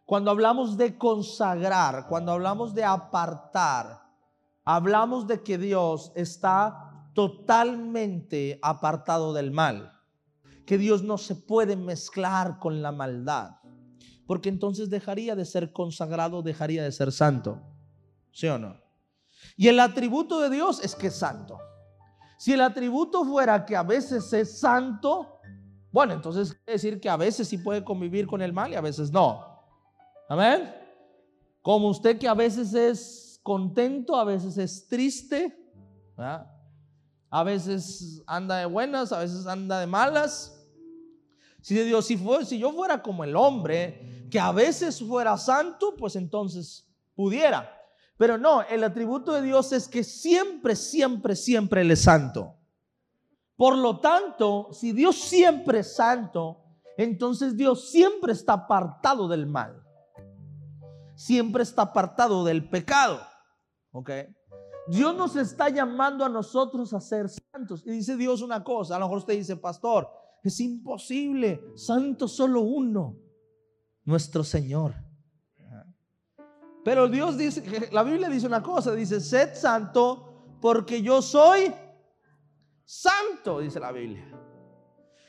Cuando 0.05 0.31
hablamos 0.31 0.77
de 0.77 0.97
consagrar, 0.97 2.07
cuando 2.07 2.33
hablamos 2.33 2.73
de 2.73 2.83
apartar, 2.83 4.03
hablamos 4.65 5.27
de 5.27 5.41
que 5.43 5.57
Dios 5.57 6.11
está 6.15 7.09
totalmente 7.13 8.59
apartado 8.61 9.33
del 9.33 9.51
mal. 9.51 9.91
Que 10.65 10.77
Dios 10.77 11.03
no 11.03 11.17
se 11.17 11.35
puede 11.35 11.75
mezclar 11.75 12.59
con 12.59 12.81
la 12.81 12.91
maldad. 12.91 13.57
Porque 14.25 14.49
entonces 14.49 14.89
dejaría 14.89 15.35
de 15.35 15.45
ser 15.45 15.71
consagrado, 15.73 16.41
dejaría 16.41 16.83
de 16.83 16.91
ser 16.91 17.11
santo. 17.11 17.61
¿Sí 18.31 18.47
o 18.47 18.57
no? 18.57 18.75
Y 19.57 19.67
el 19.67 19.79
atributo 19.79 20.39
de 20.39 20.49
Dios 20.49 20.83
es 20.83 20.95
que 20.95 21.07
es 21.07 21.15
santo. 21.15 21.57
Si 22.37 22.53
el 22.53 22.61
atributo 22.61 23.23
fuera 23.23 23.65
que 23.65 23.75
a 23.75 23.83
veces 23.83 24.31
es 24.33 24.59
santo, 24.59 25.39
bueno, 25.91 26.13
entonces 26.13 26.53
quiere 26.53 26.73
decir 26.73 26.99
que 26.99 27.09
a 27.09 27.17
veces 27.17 27.47
sí 27.47 27.57
puede 27.57 27.83
convivir 27.83 28.25
con 28.25 28.41
el 28.41 28.51
mal 28.51 28.71
y 28.71 28.75
a 28.75 28.81
veces 28.81 29.11
no. 29.11 29.52
Amén. 30.29 30.73
Como 31.61 31.89
usted 31.89 32.17
que 32.17 32.27
a 32.27 32.33
veces 32.33 32.73
es 32.73 33.39
contento, 33.43 34.15
a 34.15 34.23
veces 34.23 34.57
es 34.57 34.87
triste, 34.87 35.57
a 37.29 37.43
veces 37.43 38.21
anda 38.25 38.57
de 38.57 38.65
buenas, 38.65 39.11
a 39.11 39.19
veces 39.19 39.45
anda 39.47 39.79
de 39.79 39.87
malas. 39.87 40.59
Si, 41.61 41.75
Dios, 41.75 42.05
si, 42.05 42.19
si 42.45 42.59
yo 42.59 42.73
fuera 42.73 43.01
como 43.01 43.23
el 43.23 43.35
hombre, 43.35 44.27
que 44.29 44.39
a 44.39 44.51
veces 44.51 45.01
fuera 45.01 45.37
santo, 45.37 45.95
pues 45.95 46.15
entonces 46.15 46.85
pudiera. 47.15 47.69
Pero 48.17 48.37
no, 48.37 48.61
el 48.63 48.83
atributo 48.83 49.33
de 49.33 49.41
Dios 49.41 49.71
es 49.71 49.87
que 49.87 50.03
siempre, 50.03 50.75
siempre, 50.75 51.35
siempre 51.35 51.81
Él 51.81 51.91
es 51.91 52.01
santo. 52.01 52.55
Por 53.55 53.77
lo 53.77 53.99
tanto, 53.99 54.69
si 54.73 54.91
Dios 54.91 55.15
siempre 55.15 55.79
es 55.79 55.95
santo, 55.95 56.61
entonces 56.97 57.55
Dios 57.55 57.89
siempre 57.89 58.33
está 58.33 58.53
apartado 58.53 59.27
del 59.27 59.45
mal 59.45 59.82
siempre 61.15 61.63
está 61.63 61.83
apartado 61.83 62.43
del 62.43 62.69
pecado. 62.69 63.21
¿Ok? 63.91 64.09
Dios 64.87 65.15
nos 65.15 65.35
está 65.35 65.69
llamando 65.69 66.25
a 66.25 66.29
nosotros 66.29 66.93
a 66.93 66.99
ser 66.99 67.29
santos. 67.29 67.83
Y 67.85 67.91
dice 67.91 68.17
Dios 68.17 68.41
una 68.41 68.63
cosa, 68.63 68.95
a 68.95 68.99
lo 68.99 69.05
mejor 69.05 69.19
usted 69.19 69.35
dice, 69.35 69.55
pastor, 69.55 70.09
es 70.43 70.59
imposible, 70.59 71.61
santo 71.75 72.27
solo 72.27 72.61
uno, 72.61 73.15
nuestro 74.03 74.43
Señor. 74.43 74.93
Pero 76.83 77.07
Dios 77.07 77.37
dice, 77.37 77.89
la 77.93 78.03
Biblia 78.03 78.27
dice 78.27 78.45
una 78.45 78.61
cosa, 78.61 78.93
dice, 78.93 79.21
sed 79.21 79.55
santo 79.55 80.57
porque 80.59 81.01
yo 81.01 81.21
soy 81.21 81.73
santo, 82.83 83.59
dice 83.59 83.79
la 83.79 83.93
Biblia. 83.93 84.27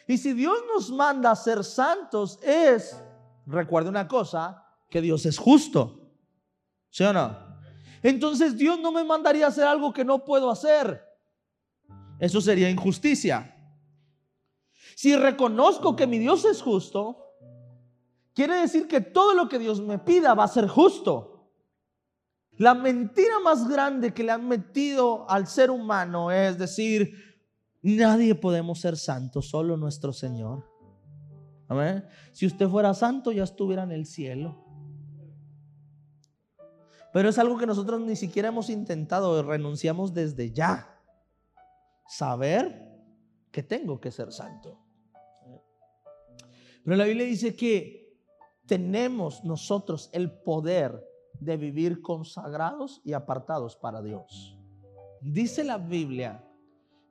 Y 0.08 0.18
si 0.18 0.32
Dios 0.32 0.58
nos 0.74 0.90
manda 0.90 1.30
a 1.30 1.36
ser 1.36 1.62
santos 1.62 2.40
es, 2.42 3.00
recuerde 3.46 3.88
una 3.88 4.08
cosa, 4.08 4.63
que 4.94 5.02
Dios 5.02 5.26
es 5.26 5.38
justo. 5.38 6.08
¿Sí 6.88 7.02
o 7.02 7.12
no? 7.12 7.36
Entonces 8.00 8.56
Dios 8.56 8.78
no 8.78 8.92
me 8.92 9.02
mandaría 9.02 9.46
a 9.46 9.48
hacer 9.48 9.64
algo 9.64 9.92
que 9.92 10.04
no 10.04 10.24
puedo 10.24 10.52
hacer. 10.52 11.02
Eso 12.20 12.40
sería 12.40 12.70
injusticia. 12.70 13.56
Si 14.94 15.16
reconozco 15.16 15.96
que 15.96 16.06
mi 16.06 16.20
Dios 16.20 16.44
es 16.44 16.62
justo, 16.62 17.34
quiere 18.34 18.54
decir 18.54 18.86
que 18.86 19.00
todo 19.00 19.34
lo 19.34 19.48
que 19.48 19.58
Dios 19.58 19.80
me 19.80 19.98
pida 19.98 20.32
va 20.34 20.44
a 20.44 20.48
ser 20.48 20.68
justo. 20.68 21.50
La 22.56 22.74
mentira 22.74 23.40
más 23.40 23.68
grande 23.68 24.14
que 24.14 24.22
le 24.22 24.30
han 24.30 24.46
metido 24.46 25.28
al 25.28 25.48
ser 25.48 25.72
humano 25.72 26.30
es 26.30 26.56
decir, 26.56 27.12
nadie 27.82 28.36
podemos 28.36 28.78
ser 28.78 28.96
santos, 28.96 29.48
solo 29.48 29.76
nuestro 29.76 30.12
Señor. 30.12 30.70
Amén. 31.66 32.04
Si 32.30 32.46
usted 32.46 32.68
fuera 32.68 32.94
santo, 32.94 33.32
ya 33.32 33.42
estuviera 33.42 33.82
en 33.82 33.90
el 33.90 34.06
cielo. 34.06 34.63
Pero 37.14 37.28
es 37.28 37.38
algo 37.38 37.56
que 37.56 37.66
nosotros 37.66 38.00
ni 38.00 38.16
siquiera 38.16 38.48
hemos 38.48 38.68
intentado, 38.68 39.40
renunciamos 39.44 40.12
desde 40.12 40.50
ya. 40.50 41.00
Saber 42.08 42.92
que 43.52 43.62
tengo 43.62 44.00
que 44.00 44.10
ser 44.10 44.32
santo. 44.32 44.80
Pero 46.82 46.96
la 46.96 47.04
Biblia 47.04 47.24
dice 47.24 47.54
que 47.54 48.18
tenemos 48.66 49.44
nosotros 49.44 50.10
el 50.12 50.32
poder 50.32 51.08
de 51.38 51.56
vivir 51.56 52.02
consagrados 52.02 53.00
y 53.04 53.12
apartados 53.12 53.76
para 53.76 54.02
Dios. 54.02 54.58
Dice 55.20 55.62
la 55.62 55.78
Biblia 55.78 56.44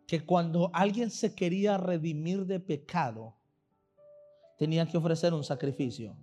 que 0.06 0.26
cuando 0.26 0.70
alguien 0.74 1.12
se 1.12 1.34
quería 1.34 1.78
redimir 1.78 2.46
de 2.46 2.60
pecado, 2.60 3.38
tenía 4.58 4.86
que 4.86 4.98
ofrecer 4.98 5.34
un 5.34 5.46
sacrificio. 5.46 6.18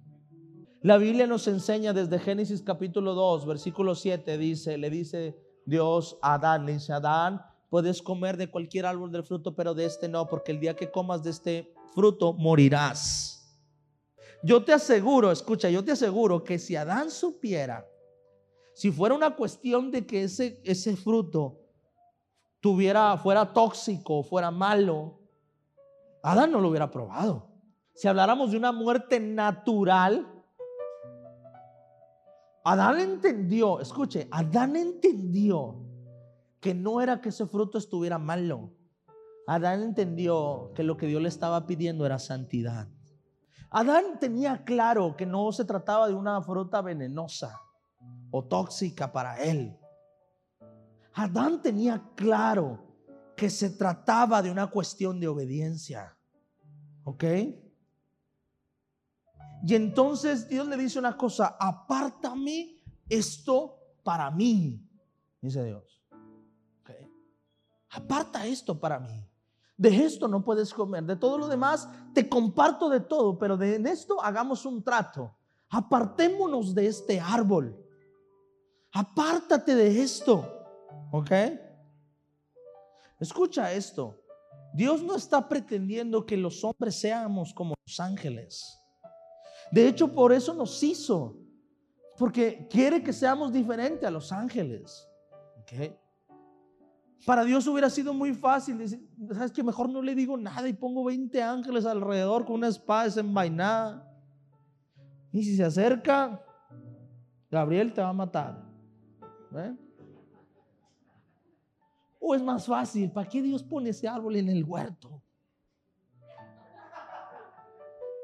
La 0.82 0.96
Biblia 0.96 1.26
nos 1.26 1.46
enseña 1.46 1.92
desde 1.92 2.18
Génesis 2.18 2.62
capítulo 2.62 3.12
2, 3.12 3.44
versículo 3.44 3.94
7, 3.94 4.38
dice, 4.38 4.78
le 4.78 4.88
dice 4.88 5.36
Dios 5.66 6.16
a 6.22 6.34
Adán, 6.34 6.64
le 6.64 6.72
dice, 6.72 6.94
Adán, 6.94 7.44
puedes 7.68 8.00
comer 8.00 8.38
de 8.38 8.50
cualquier 8.50 8.86
árbol 8.86 9.12
del 9.12 9.22
fruto, 9.22 9.54
pero 9.54 9.74
de 9.74 9.84
este 9.84 10.08
no, 10.08 10.26
porque 10.26 10.52
el 10.52 10.60
día 10.60 10.74
que 10.74 10.90
comas 10.90 11.22
de 11.22 11.30
este 11.30 11.74
fruto 11.94 12.32
morirás. 12.32 13.60
Yo 14.42 14.64
te 14.64 14.72
aseguro, 14.72 15.30
escucha, 15.30 15.68
yo 15.68 15.84
te 15.84 15.92
aseguro 15.92 16.42
que 16.42 16.58
si 16.58 16.76
Adán 16.76 17.10
supiera, 17.10 17.86
si 18.72 18.90
fuera 18.90 19.14
una 19.14 19.36
cuestión 19.36 19.90
de 19.90 20.06
que 20.06 20.22
ese, 20.22 20.62
ese 20.64 20.96
fruto 20.96 21.60
tuviera, 22.58 23.18
fuera 23.18 23.52
tóxico, 23.52 24.22
fuera 24.22 24.50
malo, 24.50 25.20
Adán 26.22 26.50
no 26.50 26.58
lo 26.58 26.70
hubiera 26.70 26.90
probado. 26.90 27.50
Si 27.92 28.08
habláramos 28.08 28.52
de 28.52 28.56
una 28.56 28.72
muerte 28.72 29.20
natural, 29.20 30.39
Adán 32.70 33.00
entendió, 33.00 33.80
escuche, 33.80 34.28
Adán 34.30 34.76
entendió 34.76 35.74
que 36.60 36.72
no 36.72 37.00
era 37.00 37.20
que 37.20 37.30
ese 37.30 37.44
fruto 37.48 37.78
estuviera 37.78 38.16
malo. 38.16 38.70
Adán 39.48 39.82
entendió 39.82 40.70
que 40.72 40.84
lo 40.84 40.96
que 40.96 41.06
Dios 41.06 41.20
le 41.20 41.28
estaba 41.28 41.66
pidiendo 41.66 42.06
era 42.06 42.20
santidad. 42.20 42.86
Adán 43.70 44.20
tenía 44.20 44.62
claro 44.62 45.16
que 45.16 45.26
no 45.26 45.50
se 45.50 45.64
trataba 45.64 46.06
de 46.06 46.14
una 46.14 46.40
fruta 46.42 46.80
venenosa 46.80 47.60
o 48.30 48.44
tóxica 48.44 49.10
para 49.10 49.42
él. 49.42 49.76
Adán 51.14 51.62
tenía 51.62 52.00
claro 52.14 52.84
que 53.36 53.50
se 53.50 53.70
trataba 53.70 54.42
de 54.42 54.50
una 54.52 54.68
cuestión 54.68 55.18
de 55.18 55.26
obediencia. 55.26 56.16
¿Ok? 57.02 57.24
Y 59.66 59.74
entonces 59.74 60.48
Dios 60.48 60.66
le 60.66 60.76
dice 60.76 60.98
una 60.98 61.16
cosa, 61.16 61.56
apártame 61.58 62.76
esto 63.08 63.78
para 64.02 64.30
mí. 64.30 64.80
dice 65.40 65.64
Dios. 65.64 65.84
Aparta 67.90 68.46
esto 68.46 68.78
para 68.78 69.00
mí. 69.00 69.26
De 69.76 70.04
esto 70.04 70.28
no 70.28 70.44
puedes 70.44 70.72
comer. 70.72 71.02
De 71.04 71.16
todo 71.16 71.38
lo 71.38 71.48
demás 71.48 71.88
te 72.14 72.28
comparto 72.28 72.88
de 72.88 73.00
todo, 73.00 73.36
pero 73.38 73.56
de 73.56 73.76
esto 73.90 74.22
hagamos 74.22 74.64
un 74.64 74.82
trato. 74.82 75.34
Apartémonos 75.68 76.74
de 76.74 76.86
este 76.86 77.20
árbol. 77.20 77.76
Apártate 78.92 79.74
de 79.74 80.02
esto. 80.02 80.44
¿Ok? 81.10 81.30
Escucha 83.18 83.72
esto. 83.72 84.22
Dios 84.72 85.02
no 85.02 85.16
está 85.16 85.48
pretendiendo 85.48 86.24
que 86.24 86.36
los 86.36 86.62
hombres 86.62 87.00
seamos 87.00 87.52
como 87.52 87.74
los 87.84 88.00
ángeles. 88.00 88.79
De 89.70 89.86
hecho, 89.86 90.08
por 90.08 90.32
eso 90.32 90.54
nos 90.54 90.82
hizo. 90.82 91.36
Porque 92.18 92.66
quiere 92.70 93.02
que 93.02 93.12
seamos 93.12 93.52
diferentes 93.52 94.06
a 94.06 94.10
los 94.10 94.30
ángeles. 94.30 95.08
Para 97.24 97.44
Dios 97.44 97.66
hubiera 97.66 97.88
sido 97.88 98.12
muy 98.12 98.34
fácil 98.34 98.78
decir, 98.78 99.08
¿sabes 99.32 99.52
que 99.52 99.62
Mejor 99.62 99.88
no 99.88 100.02
le 100.02 100.14
digo 100.14 100.36
nada 100.36 100.68
y 100.68 100.72
pongo 100.72 101.04
20 101.04 101.42
ángeles 101.42 101.86
alrededor 101.86 102.44
con 102.44 102.56
una 102.56 102.68
espada 102.68 103.04
desenvainada. 103.04 104.06
Y 105.32 105.42
si 105.44 105.56
se 105.56 105.64
acerca, 105.64 106.44
Gabriel 107.50 107.92
te 107.92 108.00
va 108.00 108.08
a 108.08 108.12
matar. 108.12 108.62
¿Eh? 109.54 109.76
¿O 112.18 112.34
es 112.34 112.42
más 112.42 112.66
fácil? 112.66 113.10
¿Para 113.10 113.28
qué 113.28 113.40
Dios 113.40 113.62
pone 113.62 113.90
ese 113.90 114.06
árbol 114.06 114.36
en 114.36 114.48
el 114.48 114.64
huerto? 114.64 115.22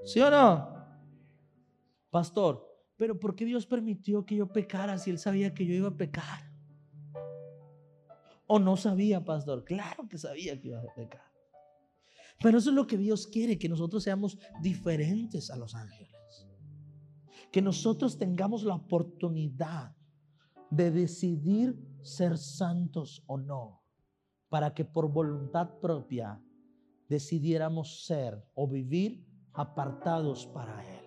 ¿Sí 0.05 0.21
o 0.21 0.31
no? 0.31 0.76
Pastor, 2.17 2.67
pero 2.97 3.21
¿por 3.21 3.37
qué 3.37 3.45
Dios 3.45 3.67
permitió 3.67 4.25
que 4.25 4.37
yo 4.37 4.51
pecara 4.51 4.97
si 4.97 5.11
Él 5.11 5.19
sabía 5.19 5.53
que 5.53 5.67
yo 5.67 5.75
iba 5.75 5.89
a 5.89 5.97
pecar? 5.99 6.51
¿O 8.47 8.59
no 8.59 8.79
sabía, 8.79 9.23
pastor? 9.23 9.67
Claro 9.67 10.09
que 10.09 10.17
sabía 10.17 10.59
que 10.59 10.69
iba 10.69 10.81
a 10.81 10.95
pecar. 10.95 11.31
Pero 12.41 12.57
eso 12.57 12.71
es 12.71 12.75
lo 12.75 12.87
que 12.87 12.97
Dios 12.97 13.27
quiere, 13.27 13.59
que 13.59 13.69
nosotros 13.69 14.03
seamos 14.03 14.39
diferentes 14.63 15.51
a 15.51 15.59
los 15.59 15.75
ángeles. 15.75 16.49
Que 17.53 17.61
nosotros 17.61 18.17
tengamos 18.17 18.63
la 18.65 18.77
oportunidad 18.77 19.95
de 20.71 20.91
decidir 20.91 21.79
ser 22.01 22.39
santos 22.39 23.25
o 23.27 23.37
no 23.37 23.83
para 24.49 24.73
que 24.73 24.87
por 24.87 25.13
voluntad 25.13 25.69
propia 25.83 26.43
decidiéramos 27.11 28.07
ser 28.07 28.43
o 28.55 28.67
vivir 28.67 29.23
apartados 29.53 30.47
para 30.47 30.83
Él. 30.83 31.06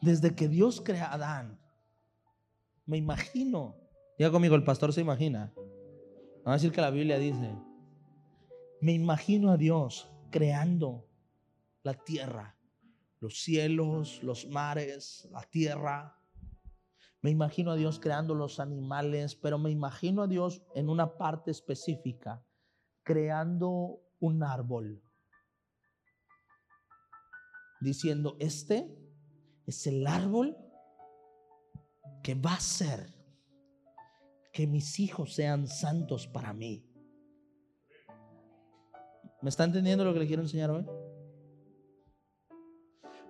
Desde 0.00 0.34
que 0.34 0.48
Dios 0.48 0.80
crea 0.80 1.06
a 1.06 1.14
Adán, 1.14 1.60
me 2.86 2.96
imagino, 2.96 3.76
diga 4.18 4.30
conmigo, 4.30 4.54
el 4.54 4.64
pastor 4.64 4.92
se 4.92 5.00
imagina. 5.00 5.52
Vamos 5.56 6.46
a 6.46 6.52
decir 6.52 6.72
que 6.72 6.80
la 6.80 6.90
Biblia 6.90 7.18
dice, 7.18 7.54
me 8.80 8.92
imagino 8.92 9.50
a 9.52 9.56
Dios 9.56 10.10
creando 10.30 11.06
la 11.82 11.94
tierra, 11.94 12.56
los 13.20 13.42
cielos, 13.42 14.22
los 14.22 14.46
mares, 14.48 15.28
la 15.30 15.42
tierra, 15.42 16.16
me 17.22 17.30
imagino 17.30 17.72
a 17.72 17.76
Dios 17.76 18.00
creando 18.00 18.34
los 18.34 18.60
animales, 18.60 19.34
pero 19.34 19.58
me 19.58 19.70
imagino 19.70 20.22
a 20.22 20.26
Dios 20.26 20.62
en 20.74 20.88
una 20.88 21.18
parte 21.18 21.50
específica, 21.50 22.42
creando 23.02 24.00
un 24.18 24.42
árbol. 24.42 25.02
Diciendo, 27.80 28.36
este 28.40 28.96
es 29.70 29.86
el 29.86 30.06
árbol 30.06 30.56
que 32.22 32.34
va 32.34 32.54
a 32.54 32.60
ser 32.60 33.14
que 34.52 34.66
mis 34.66 35.00
hijos 35.00 35.32
sean 35.32 35.66
santos 35.66 36.26
para 36.26 36.52
mí. 36.52 36.84
¿Me 39.42 39.48
está 39.48 39.64
entendiendo 39.64 40.04
lo 40.04 40.12
que 40.12 40.18
le 40.18 40.26
quiero 40.26 40.42
enseñar 40.42 40.70
hoy? 40.70 40.84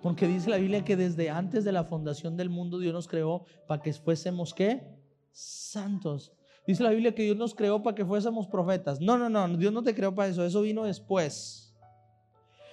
Porque 0.03 0.27
dice 0.27 0.51
la 0.51 0.57
Biblia 0.57 0.83
que 0.83 0.97
desde 0.97 1.31
antes 1.31 1.63
de 1.65 1.73
la 1.73 1.85
fundación 1.85 2.37
del 2.37 2.49
mundo 2.49 2.79
Dios 2.79 2.95
nos 2.95 3.07
creó 3.07 3.45
para 3.69 3.83
que 3.83 3.93
fuésemos 3.93 4.55
qué? 4.55 4.99
Santos. 5.31 6.33
Dice 6.67 6.83
la 6.83 6.91
Biblia 6.91 7.15
que 7.15 7.23
Dios 7.23 7.37
nos 7.37 7.55
creó 7.55 7.83
para 7.83 7.95
que 7.95 8.05
fuésemos 8.05 8.49
profetas. 8.49 9.01
No, 9.01 9.19
no, 9.19 9.29
no, 9.29 9.57
Dios 9.57 9.73
no 9.73 9.83
te 9.83 9.95
creó 9.95 10.15
para 10.15 10.29
eso, 10.29 10.45
eso 10.45 10.63
vino 10.63 10.85
después. 10.85 11.70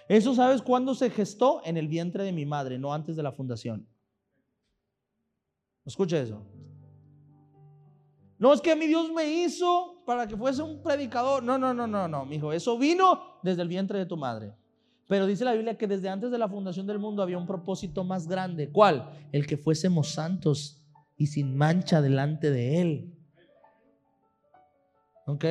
Eso 0.07 0.33
sabes 0.33 0.61
cuándo 0.61 0.95
se 0.95 1.09
gestó 1.09 1.61
en 1.65 1.77
el 1.77 1.87
vientre 1.87 2.23
de 2.23 2.31
mi 2.31 2.45
madre, 2.45 2.79
no 2.79 2.93
antes 2.93 3.15
de 3.15 3.23
la 3.23 3.31
fundación. 3.31 3.87
Escucha 5.85 6.19
eso. 6.19 6.45
No 8.39 8.53
es 8.53 8.61
que 8.61 8.75
mi 8.75 8.87
Dios 8.87 9.11
me 9.11 9.25
hizo 9.25 10.03
para 10.05 10.27
que 10.27 10.37
fuese 10.37 10.61
un 10.61 10.81
predicador. 10.81 11.43
No, 11.43 11.57
no, 11.57 11.73
no, 11.73 11.87
no, 11.87 12.07
no, 12.07 12.25
mi 12.25 12.35
hijo. 12.35 12.53
Eso 12.53 12.77
vino 12.77 13.39
desde 13.41 13.63
el 13.63 13.67
vientre 13.67 13.97
de 13.97 14.05
tu 14.05 14.15
madre. 14.15 14.53
Pero 15.07 15.25
dice 15.25 15.45
la 15.45 15.53
Biblia 15.53 15.77
que 15.77 15.87
desde 15.87 16.09
antes 16.09 16.31
de 16.31 16.37
la 16.37 16.49
fundación 16.49 16.85
del 16.85 16.99
mundo 16.99 17.23
había 17.23 17.37
un 17.37 17.47
propósito 17.47 18.03
más 18.03 18.27
grande. 18.27 18.69
¿Cuál? 18.71 19.09
El 19.31 19.47
que 19.47 19.57
fuésemos 19.57 20.09
santos 20.09 20.85
y 21.17 21.27
sin 21.27 21.57
mancha 21.57 22.01
delante 22.01 22.51
de 22.51 22.81
Él. 22.81 23.13
¿Ok? 25.25 25.45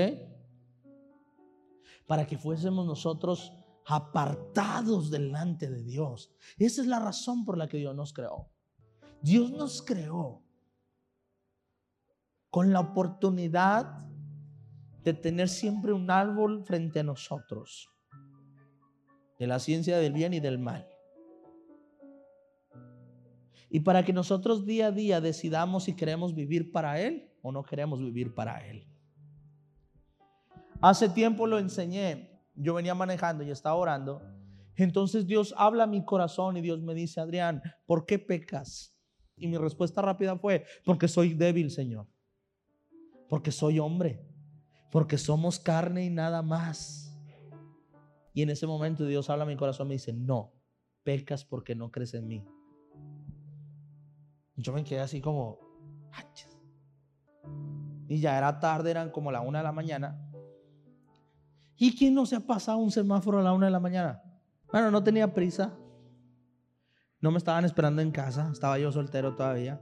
Para 2.06 2.26
que 2.26 2.38
fuésemos 2.38 2.86
nosotros 2.86 3.52
apartados 3.86 5.10
delante 5.10 5.70
de 5.70 5.82
Dios. 5.82 6.32
Esa 6.58 6.82
es 6.82 6.88
la 6.88 6.98
razón 6.98 7.44
por 7.44 7.56
la 7.56 7.68
que 7.68 7.78
Dios 7.78 7.94
nos 7.94 8.12
creó. 8.12 8.50
Dios 9.22 9.50
nos 9.52 9.80
creó 9.82 10.42
con 12.50 12.72
la 12.72 12.80
oportunidad 12.80 14.06
de 15.04 15.14
tener 15.14 15.48
siempre 15.48 15.92
un 15.92 16.10
árbol 16.10 16.64
frente 16.64 17.00
a 17.00 17.04
nosotros 17.04 17.90
de 19.38 19.46
la 19.46 19.58
ciencia 19.58 19.98
del 19.98 20.12
bien 20.12 20.34
y 20.34 20.40
del 20.40 20.58
mal. 20.58 20.88
Y 23.68 23.80
para 23.80 24.04
que 24.04 24.12
nosotros 24.12 24.64
día 24.64 24.86
a 24.86 24.92
día 24.92 25.20
decidamos 25.20 25.84
si 25.84 25.94
queremos 25.94 26.34
vivir 26.34 26.72
para 26.72 27.00
Él 27.00 27.30
o 27.42 27.52
no 27.52 27.62
queremos 27.62 28.00
vivir 28.00 28.34
para 28.34 28.66
Él. 28.66 28.86
Hace 30.80 31.08
tiempo 31.08 31.46
lo 31.46 31.58
enseñé, 31.58 32.35
yo 32.56 32.74
venía 32.74 32.94
manejando 32.94 33.44
y 33.44 33.50
estaba 33.50 33.76
orando. 33.76 34.22
Entonces 34.74 35.26
Dios 35.26 35.54
habla 35.56 35.84
a 35.84 35.86
mi 35.86 36.04
corazón 36.04 36.56
y 36.56 36.60
Dios 36.60 36.80
me 36.82 36.94
dice, 36.94 37.20
Adrián, 37.20 37.62
¿por 37.86 38.06
qué 38.06 38.18
pecas? 38.18 38.94
Y 39.36 39.46
mi 39.48 39.58
respuesta 39.58 40.02
rápida 40.02 40.36
fue, 40.38 40.64
porque 40.84 41.08
soy 41.08 41.34
débil, 41.34 41.70
Señor. 41.70 42.06
Porque 43.28 43.52
soy 43.52 43.78
hombre. 43.78 44.26
Porque 44.90 45.18
somos 45.18 45.58
carne 45.58 46.04
y 46.04 46.10
nada 46.10 46.42
más. 46.42 47.16
Y 48.32 48.42
en 48.42 48.50
ese 48.50 48.66
momento 48.66 49.06
Dios 49.06 49.30
habla 49.30 49.44
a 49.44 49.46
mi 49.46 49.56
corazón 49.56 49.86
y 49.86 49.88
me 49.88 49.94
dice, 49.94 50.12
no, 50.12 50.52
pecas 51.02 51.44
porque 51.44 51.74
no 51.74 51.90
crees 51.90 52.14
en 52.14 52.28
mí. 52.28 52.44
Yo 54.56 54.72
me 54.72 54.84
quedé 54.84 55.00
así 55.00 55.20
como, 55.20 55.58
y 58.08 58.20
ya 58.20 58.38
era 58.38 58.60
tarde, 58.60 58.90
eran 58.90 59.10
como 59.10 59.32
la 59.32 59.40
una 59.40 59.58
de 59.58 59.64
la 59.64 59.72
mañana. 59.72 60.25
¿Y 61.76 61.96
quién 61.96 62.14
no 62.14 62.26
se 62.26 62.36
ha 62.36 62.40
pasado 62.40 62.78
un 62.78 62.90
semáforo 62.90 63.38
a 63.38 63.42
la 63.42 63.52
una 63.52 63.66
de 63.66 63.72
la 63.72 63.80
mañana? 63.80 64.22
Bueno, 64.72 64.90
no 64.90 65.02
tenía 65.02 65.32
prisa. 65.32 65.76
No 67.20 67.30
me 67.30 67.38
estaban 67.38 67.64
esperando 67.64 68.02
en 68.02 68.10
casa. 68.10 68.50
Estaba 68.52 68.78
yo 68.78 68.90
soltero 68.92 69.34
todavía. 69.34 69.80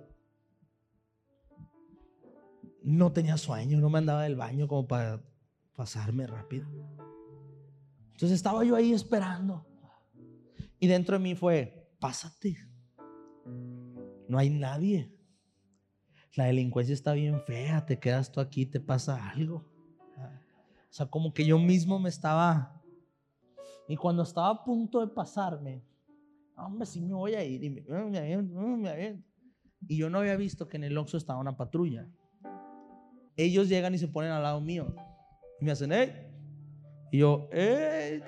No 2.83 3.12
tenía 3.12 3.37
sueño. 3.37 3.80
No 3.80 3.90
me 3.90 3.98
andaba 3.98 4.22
del 4.24 4.37
baño 4.37 4.66
como 4.66 4.87
para 4.87 5.22
pasarme 5.74 6.26
rápido. 6.26 6.68
Entonces 8.12 8.33
estaba 8.33 8.64
yo 8.64 8.76
ahí 8.76 8.92
esperando. 8.92 9.66
Y 10.78 10.87
dentro 10.87 11.16
de 11.16 11.22
mí 11.22 11.35
fue, 11.35 11.90
pásate. 11.98 12.57
No 14.28 14.38
hay 14.38 14.50
nadie. 14.50 15.12
La 16.35 16.46
delincuencia 16.46 16.92
está 16.92 17.12
bien 17.12 17.40
fea, 17.46 17.87
te 17.87 17.98
quedas 17.98 18.33
tú 18.33 18.40
aquí, 18.40 18.66
te 18.66 18.80
pasa 18.80 19.30
algo. 19.30 19.73
O 20.94 20.96
sea, 20.96 21.07
como 21.07 21.35
que 21.35 21.44
yo 21.44 21.59
mismo 21.59 21.98
me 21.98 22.09
estaba... 22.09 22.80
Y 23.88 23.96
cuando 23.96 24.22
estaba 24.22 24.50
a 24.50 24.62
punto 24.62 25.04
de 25.04 25.12
pasarme, 25.12 25.83
hombre, 26.57 26.87
si 26.87 27.00
me 27.00 27.12
voy 27.12 27.35
a 27.35 27.42
ir. 27.42 27.64
Y, 27.64 27.70
me, 27.70 27.85
y 29.88 29.96
yo 29.96 30.09
no 30.09 30.18
había 30.20 30.37
visto 30.37 30.68
que 30.68 30.76
en 30.76 30.85
el 30.85 30.96
Oxxo 30.96 31.16
estaba 31.16 31.40
una 31.40 31.57
patrulla. 31.57 32.09
Ellos 33.37 33.68
llegan 33.68 33.92
y 33.96 33.98
se 33.98 34.07
ponen 34.07 34.30
al 34.30 34.44
lado 34.44 34.61
mío. 34.61 34.94
Y 35.61 35.64
me 35.64 35.72
hacen, 35.72 35.90
hey, 35.90 36.28
y 37.11 37.18
yo, 37.18 37.48
¡eh! 37.50 38.22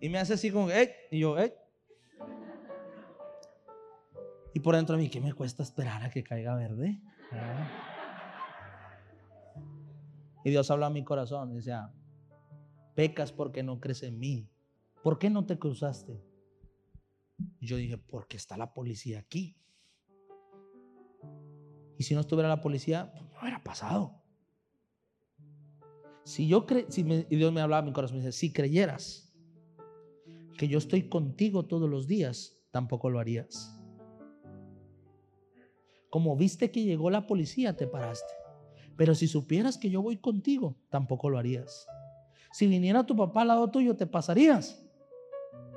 Y 0.00 0.08
me 0.08 0.18
hace 0.18 0.34
así 0.34 0.52
como, 0.52 0.70
¡eh! 0.70 0.94
Y 1.10 1.18
yo, 1.18 1.36
¡eh! 1.36 1.52
Y 4.58 4.60
por 4.60 4.74
dentro 4.74 4.96
de 4.96 5.02
mí, 5.04 5.08
¿qué 5.08 5.20
me 5.20 5.32
cuesta 5.34 5.62
esperar 5.62 6.02
a 6.02 6.10
que 6.10 6.24
caiga 6.24 6.56
verde? 6.56 7.00
Ah. 7.30 7.68
Y 10.44 10.50
Dios 10.50 10.68
habla 10.72 10.86
a 10.86 10.90
mi 10.90 11.04
corazón 11.04 11.52
y 11.52 11.54
decía, 11.54 11.92
pecas 12.96 13.30
porque 13.30 13.62
no 13.62 13.78
crees 13.78 14.02
en 14.02 14.18
mí 14.18 14.50
¿por 15.04 15.20
qué 15.20 15.30
no 15.30 15.46
te 15.46 15.60
cruzaste? 15.60 16.20
Y 17.60 17.68
yo 17.68 17.76
dije, 17.76 17.98
porque 17.98 18.36
está 18.36 18.56
la 18.56 18.74
policía 18.74 19.20
aquí. 19.20 19.56
Y 21.96 22.02
si 22.02 22.14
no 22.14 22.20
estuviera 22.22 22.48
la 22.48 22.60
policía, 22.60 23.12
pues 23.12 23.30
no 23.30 23.38
hubiera 23.40 23.62
pasado. 23.62 24.24
Si 26.24 26.48
yo 26.48 26.66
cre 26.66 26.86
si 26.88 27.02
y 27.02 27.36
Dios 27.36 27.52
me 27.52 27.60
hablaba 27.60 27.82
a 27.84 27.86
mi 27.86 27.92
corazón, 27.92 28.16
me 28.16 28.24
dice, 28.24 28.36
si 28.36 28.52
creyeras 28.52 29.32
que 30.58 30.66
yo 30.66 30.78
estoy 30.78 31.08
contigo 31.08 31.66
todos 31.66 31.88
los 31.88 32.08
días, 32.08 32.58
tampoco 32.72 33.08
lo 33.08 33.20
harías. 33.20 33.77
Como 36.10 36.36
viste 36.36 36.70
que 36.70 36.84
llegó 36.84 37.10
la 37.10 37.26
policía, 37.26 37.76
te 37.76 37.86
paraste. 37.86 38.32
Pero 38.96 39.14
si 39.14 39.28
supieras 39.28 39.78
que 39.78 39.90
yo 39.90 40.02
voy 40.02 40.16
contigo, 40.16 40.76
tampoco 40.90 41.30
lo 41.30 41.38
harías. 41.38 41.86
Si 42.52 42.66
viniera 42.66 43.04
tu 43.04 43.14
papá 43.14 43.42
al 43.42 43.48
lado 43.48 43.70
tuyo, 43.70 43.96
te 43.96 44.06
pasarías. 44.06 44.84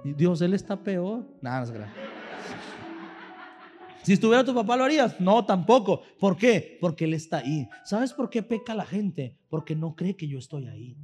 Dios, 0.04 0.42
él 0.42 0.54
está 0.54 0.82
peor. 0.82 1.28
Nada, 1.42 1.66
no 1.66 1.86
Si 4.04 4.14
estuviera 4.14 4.44
tu 4.44 4.56
papá, 4.56 4.76
¿lo 4.78 4.84
harías? 4.84 5.20
No, 5.22 5.46
tampoco. 5.46 6.02
¿Por 6.20 6.36
qué? 6.36 6.78
Porque 6.82 7.06
Él 7.06 7.14
está 7.14 7.38
ahí. 7.38 7.70
¿Sabes 7.86 8.14
por 8.14 8.30
qué 8.32 8.42
peca 8.42 8.74
la 8.74 8.86
gente? 8.86 9.38
Porque 9.50 9.76
no 9.76 9.96
cree 9.96 10.16
que 10.16 10.28
yo 10.28 10.40
estoy 10.40 10.68
ahí. 10.68 10.98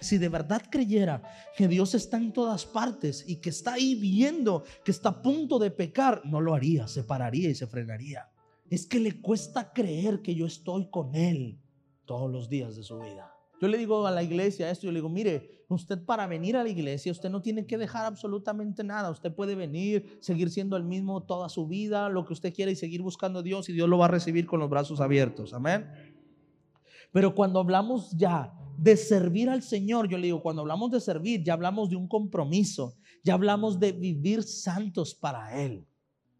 Si 0.00 0.18
de 0.18 0.28
verdad 0.28 0.62
creyera 0.70 1.22
que 1.56 1.68
Dios 1.68 1.94
está 1.94 2.16
en 2.16 2.32
todas 2.32 2.64
partes 2.64 3.24
y 3.26 3.36
que 3.36 3.50
está 3.50 3.74
ahí 3.74 3.94
viendo 3.94 4.64
que 4.84 4.90
está 4.90 5.10
a 5.10 5.22
punto 5.22 5.58
de 5.58 5.70
pecar, 5.70 6.22
no 6.24 6.40
lo 6.40 6.54
haría, 6.54 6.88
se 6.88 7.04
pararía 7.04 7.50
y 7.50 7.54
se 7.54 7.66
frenaría. 7.66 8.30
Es 8.70 8.86
que 8.86 9.00
le 9.00 9.20
cuesta 9.20 9.72
creer 9.72 10.22
que 10.22 10.34
yo 10.34 10.46
estoy 10.46 10.88
con 10.90 11.14
Él 11.14 11.60
todos 12.06 12.30
los 12.30 12.48
días 12.48 12.76
de 12.76 12.82
su 12.82 12.98
vida. 12.98 13.34
Yo 13.60 13.68
le 13.68 13.76
digo 13.76 14.06
a 14.06 14.10
la 14.10 14.22
iglesia 14.22 14.70
esto, 14.70 14.86
yo 14.86 14.92
le 14.92 15.00
digo, 15.00 15.10
mire, 15.10 15.66
usted 15.68 16.02
para 16.02 16.26
venir 16.26 16.56
a 16.56 16.62
la 16.62 16.70
iglesia, 16.70 17.12
usted 17.12 17.28
no 17.28 17.42
tiene 17.42 17.66
que 17.66 17.76
dejar 17.76 18.06
absolutamente 18.06 18.82
nada. 18.82 19.10
Usted 19.10 19.34
puede 19.34 19.54
venir, 19.54 20.18
seguir 20.20 20.50
siendo 20.50 20.78
el 20.78 20.84
mismo 20.84 21.22
toda 21.22 21.50
su 21.50 21.66
vida, 21.66 22.08
lo 22.08 22.24
que 22.24 22.32
usted 22.32 22.54
quiera 22.54 22.70
y 22.70 22.76
seguir 22.76 23.02
buscando 23.02 23.40
a 23.40 23.42
Dios 23.42 23.68
y 23.68 23.74
Dios 23.74 23.88
lo 23.88 23.98
va 23.98 24.06
a 24.06 24.08
recibir 24.08 24.46
con 24.46 24.60
los 24.60 24.70
brazos 24.70 25.00
abiertos. 25.00 25.52
Amén. 25.52 25.86
Pero 27.12 27.34
cuando 27.34 27.60
hablamos 27.60 28.12
ya 28.16 28.52
de 28.80 28.96
servir 28.96 29.50
al 29.50 29.62
Señor, 29.62 30.08
yo 30.08 30.16
le 30.16 30.28
digo, 30.28 30.42
cuando 30.42 30.62
hablamos 30.62 30.90
de 30.90 31.00
servir, 31.00 31.44
ya 31.44 31.52
hablamos 31.52 31.90
de 31.90 31.96
un 31.96 32.08
compromiso, 32.08 32.96
ya 33.22 33.34
hablamos 33.34 33.78
de 33.78 33.92
vivir 33.92 34.42
santos 34.42 35.14
para 35.14 35.62
Él. 35.62 35.86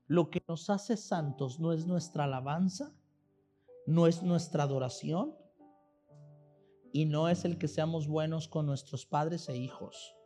Lo 0.07 0.31
que 0.31 0.43
nos 0.49 0.71
hace 0.71 0.97
santos 0.97 1.61
no 1.61 1.75
es 1.75 1.87
nuestra 1.87 2.25
alabanza, 2.25 2.95
no 3.87 4.07
es 4.07 4.23
nuestra 4.23 4.63
adoración, 4.63 5.35
y 6.95 7.05
no 7.05 7.29
es 7.29 7.45
el 7.45 7.59
que 7.59 7.69
seamos 7.69 8.09
buenos 8.09 8.49
con 8.49 8.65
nuestros 8.65 9.05
padres 9.05 9.47
e 9.51 9.59
hijos. 9.59 10.17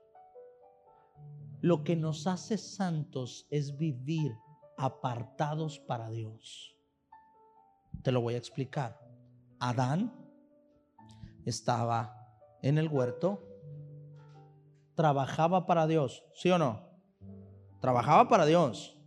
Lo 1.62 1.82
que 1.82 1.96
nos 1.96 2.28
hace 2.28 2.58
santos 2.58 3.48
es 3.50 3.76
vivir 3.76 4.32
apartados 4.78 5.80
para 5.80 6.10
Dios. 6.10 6.76
Te 8.02 8.12
lo 8.12 8.20
voy 8.20 8.34
a 8.34 8.38
explicar. 8.38 9.00
Adán 9.58 10.23
estaba 11.44 12.14
en 12.62 12.78
el 12.78 12.88
huerto, 12.88 13.46
trabajaba 14.94 15.66
para 15.66 15.86
Dios, 15.86 16.24
¿sí 16.34 16.50
o 16.50 16.58
no? 16.58 16.88
Trabajaba 17.80 18.28
para 18.28 18.46
Dios. 18.46 18.98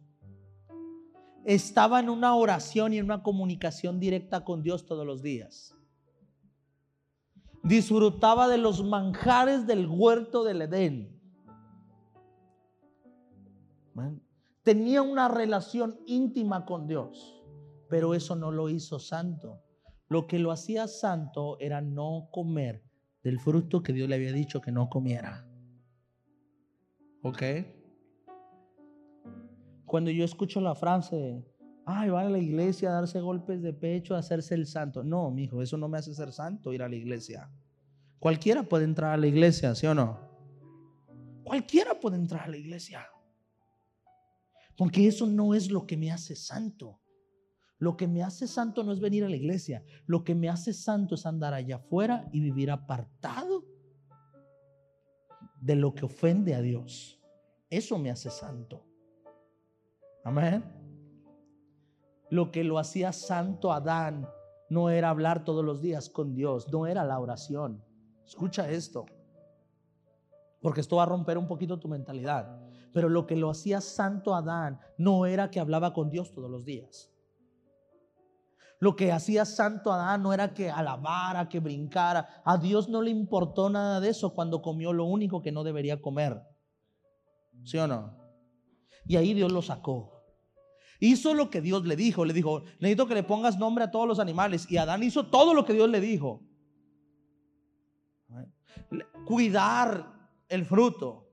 Estaba 1.45 1.99
en 1.99 2.09
una 2.09 2.35
oración 2.35 2.93
y 2.93 2.97
en 2.97 3.05
una 3.05 3.23
comunicación 3.23 3.99
directa 3.99 4.43
con 4.43 4.61
Dios 4.63 4.85
todos 4.85 5.05
los 5.05 5.21
días 5.21 5.77
disfrutaba 7.67 8.47
de 8.47 8.57
los 8.57 8.83
manjares 8.83 9.67
del 9.67 9.87
huerto 9.87 10.43
del 10.43 10.61
Edén. 10.61 11.13
Tenía 14.63 15.01
una 15.01 15.27
relación 15.27 15.99
íntima 16.05 16.65
con 16.65 16.87
Dios, 16.87 17.41
pero 17.89 18.13
eso 18.13 18.35
no 18.35 18.51
lo 18.51 18.69
hizo 18.69 18.99
santo. 18.99 19.61
Lo 20.09 20.27
que 20.27 20.39
lo 20.39 20.51
hacía 20.51 20.87
santo 20.87 21.59
era 21.59 21.81
no 21.81 22.29
comer 22.31 22.83
del 23.23 23.39
fruto 23.39 23.83
que 23.83 23.93
Dios 23.93 24.07
le 24.07 24.15
había 24.15 24.31
dicho 24.31 24.61
que 24.61 24.71
no 24.71 24.89
comiera. 24.89 25.45
¿Ok? 27.23 27.43
Cuando 29.85 30.11
yo 30.11 30.23
escucho 30.23 30.61
la 30.61 30.75
frase, 30.75 31.45
ay, 31.85 32.09
va 32.09 32.21
a 32.21 32.29
la 32.29 32.37
iglesia 32.37 32.89
a 32.89 32.93
darse 32.93 33.19
golpes 33.19 33.61
de 33.61 33.73
pecho, 33.73 34.15
a 34.15 34.19
hacerse 34.19 34.55
el 34.55 34.65
santo. 34.65 35.03
No, 35.03 35.31
mi 35.31 35.43
hijo, 35.43 35.61
eso 35.61 35.77
no 35.77 35.87
me 35.87 35.97
hace 35.97 36.13
ser 36.13 36.31
santo 36.31 36.73
ir 36.73 36.83
a 36.83 36.89
la 36.89 36.95
iglesia. 36.95 37.49
Cualquiera 38.19 38.63
puede 38.63 38.85
entrar 38.85 39.13
a 39.13 39.17
la 39.17 39.27
iglesia, 39.27 39.75
¿sí 39.75 39.87
o 39.87 39.93
no? 39.93 40.19
Cualquiera 41.43 41.99
puede 41.99 42.17
entrar 42.17 42.43
a 42.43 42.47
la 42.49 42.57
iglesia. 42.57 43.07
Porque 44.75 45.07
eso 45.07 45.25
no 45.25 45.53
es 45.53 45.71
lo 45.71 45.87
que 45.87 45.97
me 45.97 46.11
hace 46.11 46.35
santo. 46.35 46.99
Lo 47.79 47.95
que 47.95 48.07
me 48.07 48.23
hace 48.23 48.47
santo 48.47 48.83
no 48.83 48.91
es 48.91 48.99
venir 48.99 49.23
a 49.23 49.29
la 49.29 49.35
iglesia. 49.35 49.83
Lo 50.05 50.23
que 50.23 50.33
me 50.33 50.49
hace 50.49 50.73
santo 50.73 51.15
es 51.15 51.25
andar 51.25 51.53
allá 51.53 51.75
afuera 51.75 52.27
y 52.31 52.39
vivir 52.39 52.71
apartado 52.71 53.65
de 55.61 55.75
lo 55.75 55.93
que 55.93 56.05
ofende 56.05 56.55
a 56.55 56.61
Dios. 56.61 57.21
Eso 57.69 57.97
me 57.99 58.09
hace 58.09 58.31
santo. 58.31 58.83
Amén. 60.23 60.63
Lo 62.29 62.51
que 62.51 62.63
lo 62.63 62.79
hacía 62.79 63.13
santo 63.13 63.71
Adán 63.71 64.27
no 64.69 64.89
era 64.89 65.09
hablar 65.09 65.45
todos 65.45 65.63
los 65.63 65.81
días 65.81 66.09
con 66.09 66.33
Dios, 66.33 66.71
no 66.71 66.87
era 66.87 67.05
la 67.05 67.19
oración. 67.19 67.83
Escucha 68.25 68.69
esto, 68.69 69.05
porque 70.61 70.81
esto 70.81 70.97
va 70.97 71.03
a 71.03 71.07
romper 71.07 71.37
un 71.37 71.47
poquito 71.47 71.79
tu 71.79 71.87
mentalidad. 71.87 72.59
Pero 72.91 73.07
lo 73.07 73.25
que 73.27 73.35
lo 73.35 73.49
hacía 73.49 73.79
santo 73.79 74.35
Adán 74.35 74.79
no 74.97 75.25
era 75.25 75.49
que 75.51 75.59
hablaba 75.59 75.93
con 75.93 76.09
Dios 76.09 76.33
todos 76.33 76.49
los 76.49 76.65
días. 76.65 77.11
Lo 78.79 78.95
que 78.95 79.11
hacía 79.11 79.45
santo 79.45 79.91
Adán 79.91 80.21
no 80.21 80.33
era 80.33 80.53
que 80.53 80.69
alabara, 80.69 81.49
que 81.49 81.59
brincara. 81.59 82.41
A 82.45 82.57
Dios 82.57 82.89
no 82.89 83.01
le 83.01 83.09
importó 83.09 83.69
nada 83.69 83.99
de 83.99 84.09
eso 84.09 84.33
cuando 84.33 84.61
comió 84.61 84.93
lo 84.93 85.05
único 85.05 85.41
que 85.41 85.51
no 85.51 85.63
debería 85.63 86.01
comer. 86.01 86.41
¿Sí 87.63 87.77
o 87.77 87.87
no? 87.87 88.15
Y 89.05 89.15
ahí 89.15 89.33
Dios 89.33 89.51
lo 89.51 89.61
sacó. 89.61 90.13
Hizo 90.99 91.33
lo 91.33 91.49
que 91.49 91.61
Dios 91.61 91.85
le 91.85 91.95
dijo. 91.95 92.23
Le 92.23 92.33
dijo, 92.33 92.63
necesito 92.79 93.07
que 93.07 93.15
le 93.15 93.23
pongas 93.23 93.57
nombre 93.57 93.83
a 93.83 93.91
todos 93.91 94.07
los 94.07 94.19
animales. 94.19 94.69
Y 94.69 94.77
Adán 94.77 95.01
hizo 95.03 95.27
todo 95.27 95.53
lo 95.53 95.65
que 95.65 95.73
Dios 95.73 95.89
le 95.89 95.99
dijo. 95.99 96.43
Cuidar 99.25 100.31
el 100.47 100.65
fruto. 100.65 101.27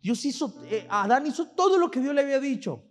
Dios 0.00 0.24
hizo, 0.24 0.54
eh, 0.64 0.86
Adán 0.88 1.26
hizo 1.26 1.50
todo 1.50 1.78
lo 1.78 1.90
que 1.90 2.00
Dios 2.00 2.14
le 2.14 2.22
había 2.22 2.40
dicho. 2.40 2.84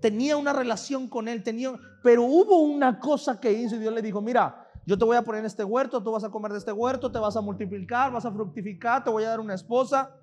Tenía 0.00 0.36
una 0.36 0.52
relación 0.52 1.08
con 1.08 1.28
él, 1.28 1.42
tenía, 1.42 1.72
pero 2.02 2.24
hubo 2.24 2.60
una 2.60 2.98
cosa 2.98 3.40
que 3.40 3.52
hizo 3.52 3.76
y 3.76 3.80
Dios 3.80 3.92
le 3.92 4.02
dijo, 4.02 4.20
mira, 4.20 4.66
yo 4.86 4.96
te 4.96 5.04
voy 5.04 5.16
a 5.16 5.22
poner 5.22 5.40
en 5.40 5.46
este 5.46 5.62
huerto, 5.62 6.02
tú 6.02 6.12
vas 6.12 6.24
a 6.24 6.30
comer 6.30 6.52
de 6.52 6.58
este 6.58 6.72
huerto, 6.72 7.12
te 7.12 7.18
vas 7.18 7.36
a 7.36 7.40
multiplicar, 7.40 8.10
vas 8.10 8.24
a 8.24 8.32
fructificar, 8.32 9.04
te 9.04 9.10
voy 9.10 9.24
a 9.24 9.28
dar 9.28 9.40
una 9.40 9.54
esposa 9.54 10.16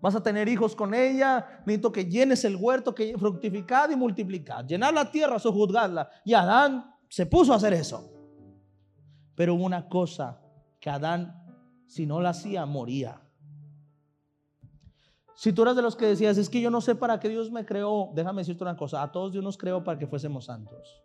Vas 0.00 0.14
a 0.14 0.22
tener 0.22 0.48
hijos 0.48 0.74
con 0.74 0.94
ella. 0.94 1.62
Necesito 1.66 1.92
que 1.92 2.06
llenes 2.06 2.44
el 2.44 2.56
huerto, 2.56 2.94
que 2.94 3.16
fructificad 3.18 3.90
y 3.90 3.96
multiplicad. 3.96 4.64
Llenar 4.64 4.94
la 4.94 5.10
tierra, 5.10 5.38
sojuzgadla. 5.38 6.08
Y 6.24 6.32
Adán 6.32 6.94
se 7.08 7.26
puso 7.26 7.52
a 7.52 7.56
hacer 7.56 7.74
eso. 7.74 8.10
Pero 9.34 9.54
hubo 9.54 9.64
una 9.64 9.88
cosa 9.88 10.40
que 10.80 10.88
Adán, 10.88 11.44
si 11.86 12.06
no 12.06 12.20
la 12.20 12.30
hacía, 12.30 12.64
moría. 12.64 13.20
Si 15.40 15.54
tú 15.54 15.62
eras 15.62 15.74
de 15.74 15.80
los 15.80 15.96
que 15.96 16.04
decías, 16.04 16.36
es 16.36 16.50
que 16.50 16.60
yo 16.60 16.70
no 16.70 16.82
sé 16.82 16.94
para 16.94 17.18
qué 17.18 17.30
Dios 17.30 17.50
me 17.50 17.64
creó, 17.64 18.10
déjame 18.12 18.42
decirte 18.42 18.62
una 18.62 18.76
cosa, 18.76 19.02
a 19.02 19.10
todos 19.10 19.32
Dios 19.32 19.42
nos 19.42 19.56
creó 19.56 19.82
para 19.82 19.98
que 19.98 20.06
fuésemos 20.06 20.44
santos. 20.44 21.02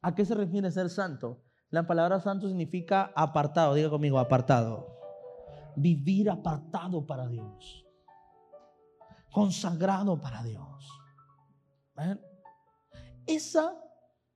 ¿A 0.00 0.14
qué 0.14 0.24
se 0.24 0.34
refiere 0.34 0.70
ser 0.70 0.88
santo? 0.88 1.42
La 1.68 1.86
palabra 1.86 2.20
santo 2.20 2.48
significa 2.48 3.12
apartado. 3.14 3.74
Diga 3.74 3.90
conmigo, 3.90 4.18
apartado. 4.18 4.98
Vivir 5.76 6.30
apartado 6.30 7.04
para 7.04 7.28
Dios. 7.28 7.86
Consagrado 9.30 10.18
para 10.18 10.42
Dios. 10.42 10.88
Esa 13.26 13.76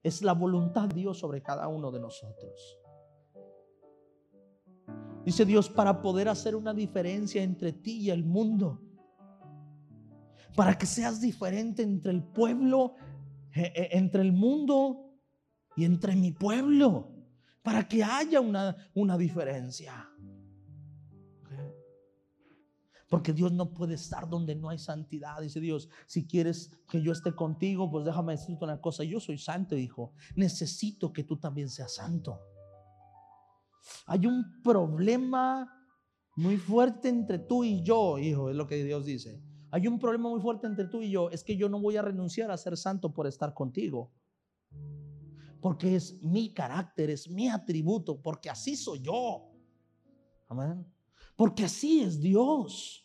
es 0.03 0.21
la 0.21 0.35
voluntad 0.35 0.89
de 0.89 0.97
Dios 0.97 1.19
sobre 1.19 1.43
cada 1.43 1.67
uno 1.69 1.91
de 1.91 2.01
nosotros. 2.01 2.82
Dice 5.25 5.45
Dios, 5.45 5.69
para 5.69 6.03
poder 6.03 6.29
hacer 6.29 6.57
una 6.57 6.75
diferencia 6.75 7.43
entre 7.43 7.73
ti 7.73 7.99
y 7.99 8.11
el 8.11 8.25
mundo. 8.25 8.83
Para 10.57 10.77
que 10.77 10.87
seas 10.87 11.21
diferente 11.21 11.83
entre 11.83 12.13
el 12.13 12.23
pueblo, 12.23 12.97
eh, 13.55 13.73
eh, 13.75 13.89
entre 13.93 14.23
el 14.23 14.33
mundo 14.33 15.15
y 15.77 15.85
entre 15.85 16.17
mi 16.17 16.33
pueblo 16.33 17.13
para 17.63 17.87
que 17.87 18.03
haya 18.03 18.41
una, 18.41 18.77
una 18.95 19.17
diferencia. 19.17 20.09
Porque 23.09 23.33
Dios 23.33 23.53
no 23.53 23.73
puede 23.73 23.95
estar 23.95 24.29
donde 24.29 24.55
no 24.55 24.71
hay 24.71 24.79
santidad. 24.79 25.41
Dice 25.41 25.61
Dios, 25.61 25.89
si 26.07 26.27
quieres 26.27 26.71
que 26.89 27.03
yo 27.03 27.13
esté 27.13 27.35
contigo, 27.35 27.91
pues 27.91 28.07
déjame 28.07 28.33
decirte 28.33 28.65
una 28.65 28.81
cosa. 28.81 29.05
Yo 29.05 29.21
soy 29.21 29.37
santo, 29.37 29.77
hijo. 29.77 30.15
Necesito 30.35 31.13
que 31.13 31.23
tú 31.23 31.37
también 31.37 31.69
seas 31.69 31.95
santo. 31.95 32.41
Hay 34.07 34.27
un 34.27 34.63
problema 34.63 35.71
muy 36.37 36.57
fuerte 36.57 37.09
entre 37.09 37.39
tú 37.39 37.65
y 37.65 37.83
yo, 37.83 38.19
hijo, 38.19 38.51
es 38.51 38.57
lo 38.57 38.67
que 38.67 38.83
Dios 38.85 39.05
dice. 39.05 39.43
Hay 39.71 39.87
un 39.87 39.99
problema 39.99 40.29
muy 40.29 40.41
fuerte 40.41 40.67
entre 40.67 40.87
tú 40.87 41.01
y 41.01 41.11
yo, 41.11 41.31
es 41.31 41.45
que 41.45 41.57
yo 41.57 41.69
no 41.69 41.81
voy 41.81 41.97
a 41.97 42.03
renunciar 42.03 42.51
a 42.51 42.57
ser 42.57 42.77
santo 42.77 43.13
por 43.13 43.27
estar 43.27 43.55
contigo. 43.55 44.13
Porque 45.61 45.97
es 45.97 46.23
mi 46.23 46.53
carácter, 46.53 47.11
es 47.11 47.29
mi 47.31 47.49
atributo, 47.49 48.21
porque 48.21 48.51
así 48.51 48.77
soy 48.77 49.01
yo. 49.01 49.51
Amén. 50.49 50.87
Porque 51.37 51.65
así 51.65 52.03
es 52.03 52.21
Dios. 52.21 53.05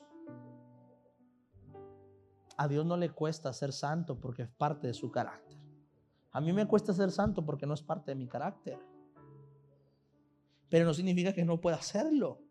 A 2.57 2.67
Dios 2.67 2.85
no 2.85 2.97
le 2.97 3.11
cuesta 3.11 3.53
ser 3.53 3.71
santo 3.71 4.19
porque 4.19 4.41
es 4.41 4.49
parte 4.49 4.87
de 4.87 4.93
su 4.93 5.11
carácter. 5.11 5.57
A 6.31 6.41
mí 6.41 6.51
me 6.51 6.67
cuesta 6.67 6.91
ser 6.91 7.11
santo 7.11 7.45
porque 7.45 7.65
no 7.65 7.73
es 7.73 7.81
parte 7.81 8.11
de 8.11 8.15
mi 8.15 8.27
carácter. 8.27 8.79
Pero 10.69 10.85
no 10.85 10.93
significa 10.93 11.33
que 11.33 11.45
no 11.45 11.61
pueda 11.61 11.77
hacerlo. 11.77 12.41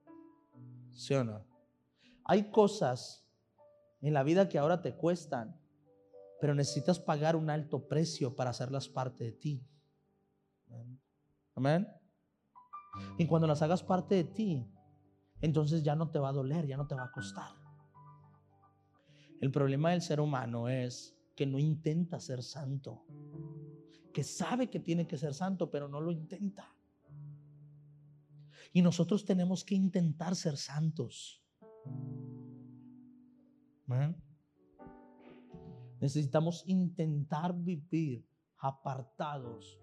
¿Sí 0.91 1.15
o 1.15 1.25
no? 1.25 1.45
Hay 2.25 2.51
cosas 2.51 3.27
en 4.01 4.15
la 4.15 4.23
vida 4.23 4.49
que 4.49 4.59
ahora 4.59 4.83
te 4.83 4.95
cuestan, 4.95 5.61
pero 6.41 6.55
necesitas 6.55 6.99
pagar 6.99 7.37
un 7.37 7.51
alto 7.51 7.87
precio 7.87 8.35
para 8.35 8.51
hacerlas 8.51 8.89
parte 8.89 9.25
de 9.25 9.33
ti. 9.33 9.67
Amén. 11.55 11.89
Y 13.19 13.27
cuando 13.27 13.47
las 13.47 13.63
hagas 13.63 13.83
parte 13.83 14.15
de 14.15 14.25
ti, 14.25 14.71
entonces 15.41 15.83
ya 15.83 15.95
no 15.95 16.11
te 16.11 16.19
va 16.19 16.31
a 16.31 16.33
doler, 16.33 16.67
ya 16.67 16.77
no 16.77 16.87
te 16.87 16.95
va 16.95 17.05
a 17.05 17.13
costar. 17.13 17.51
El 19.41 19.51
problema 19.51 19.91
del 19.91 20.03
ser 20.03 20.21
humano 20.21 20.69
es 20.69 21.17
que 21.35 21.47
no 21.47 21.59
intenta 21.59 22.19
ser 22.21 22.43
santo, 22.43 23.05
que 24.13 24.25
sabe 24.25 24.71
que 24.71 24.81
tiene 24.81 25.07
que 25.07 25.19
ser 25.19 25.35
santo, 25.35 25.71
pero 25.71 25.89
no 25.89 26.01
lo 26.01 26.11
intenta. 26.11 26.76
Y 28.77 28.83
nosotros 28.83 29.25
tenemos 29.25 29.65
que 29.65 29.75
intentar 29.75 30.37
ser 30.37 30.59
santos. 30.59 31.43
Necesitamos 35.99 36.63
intentar 36.67 37.55
vivir 37.57 38.29
apartados 38.59 39.81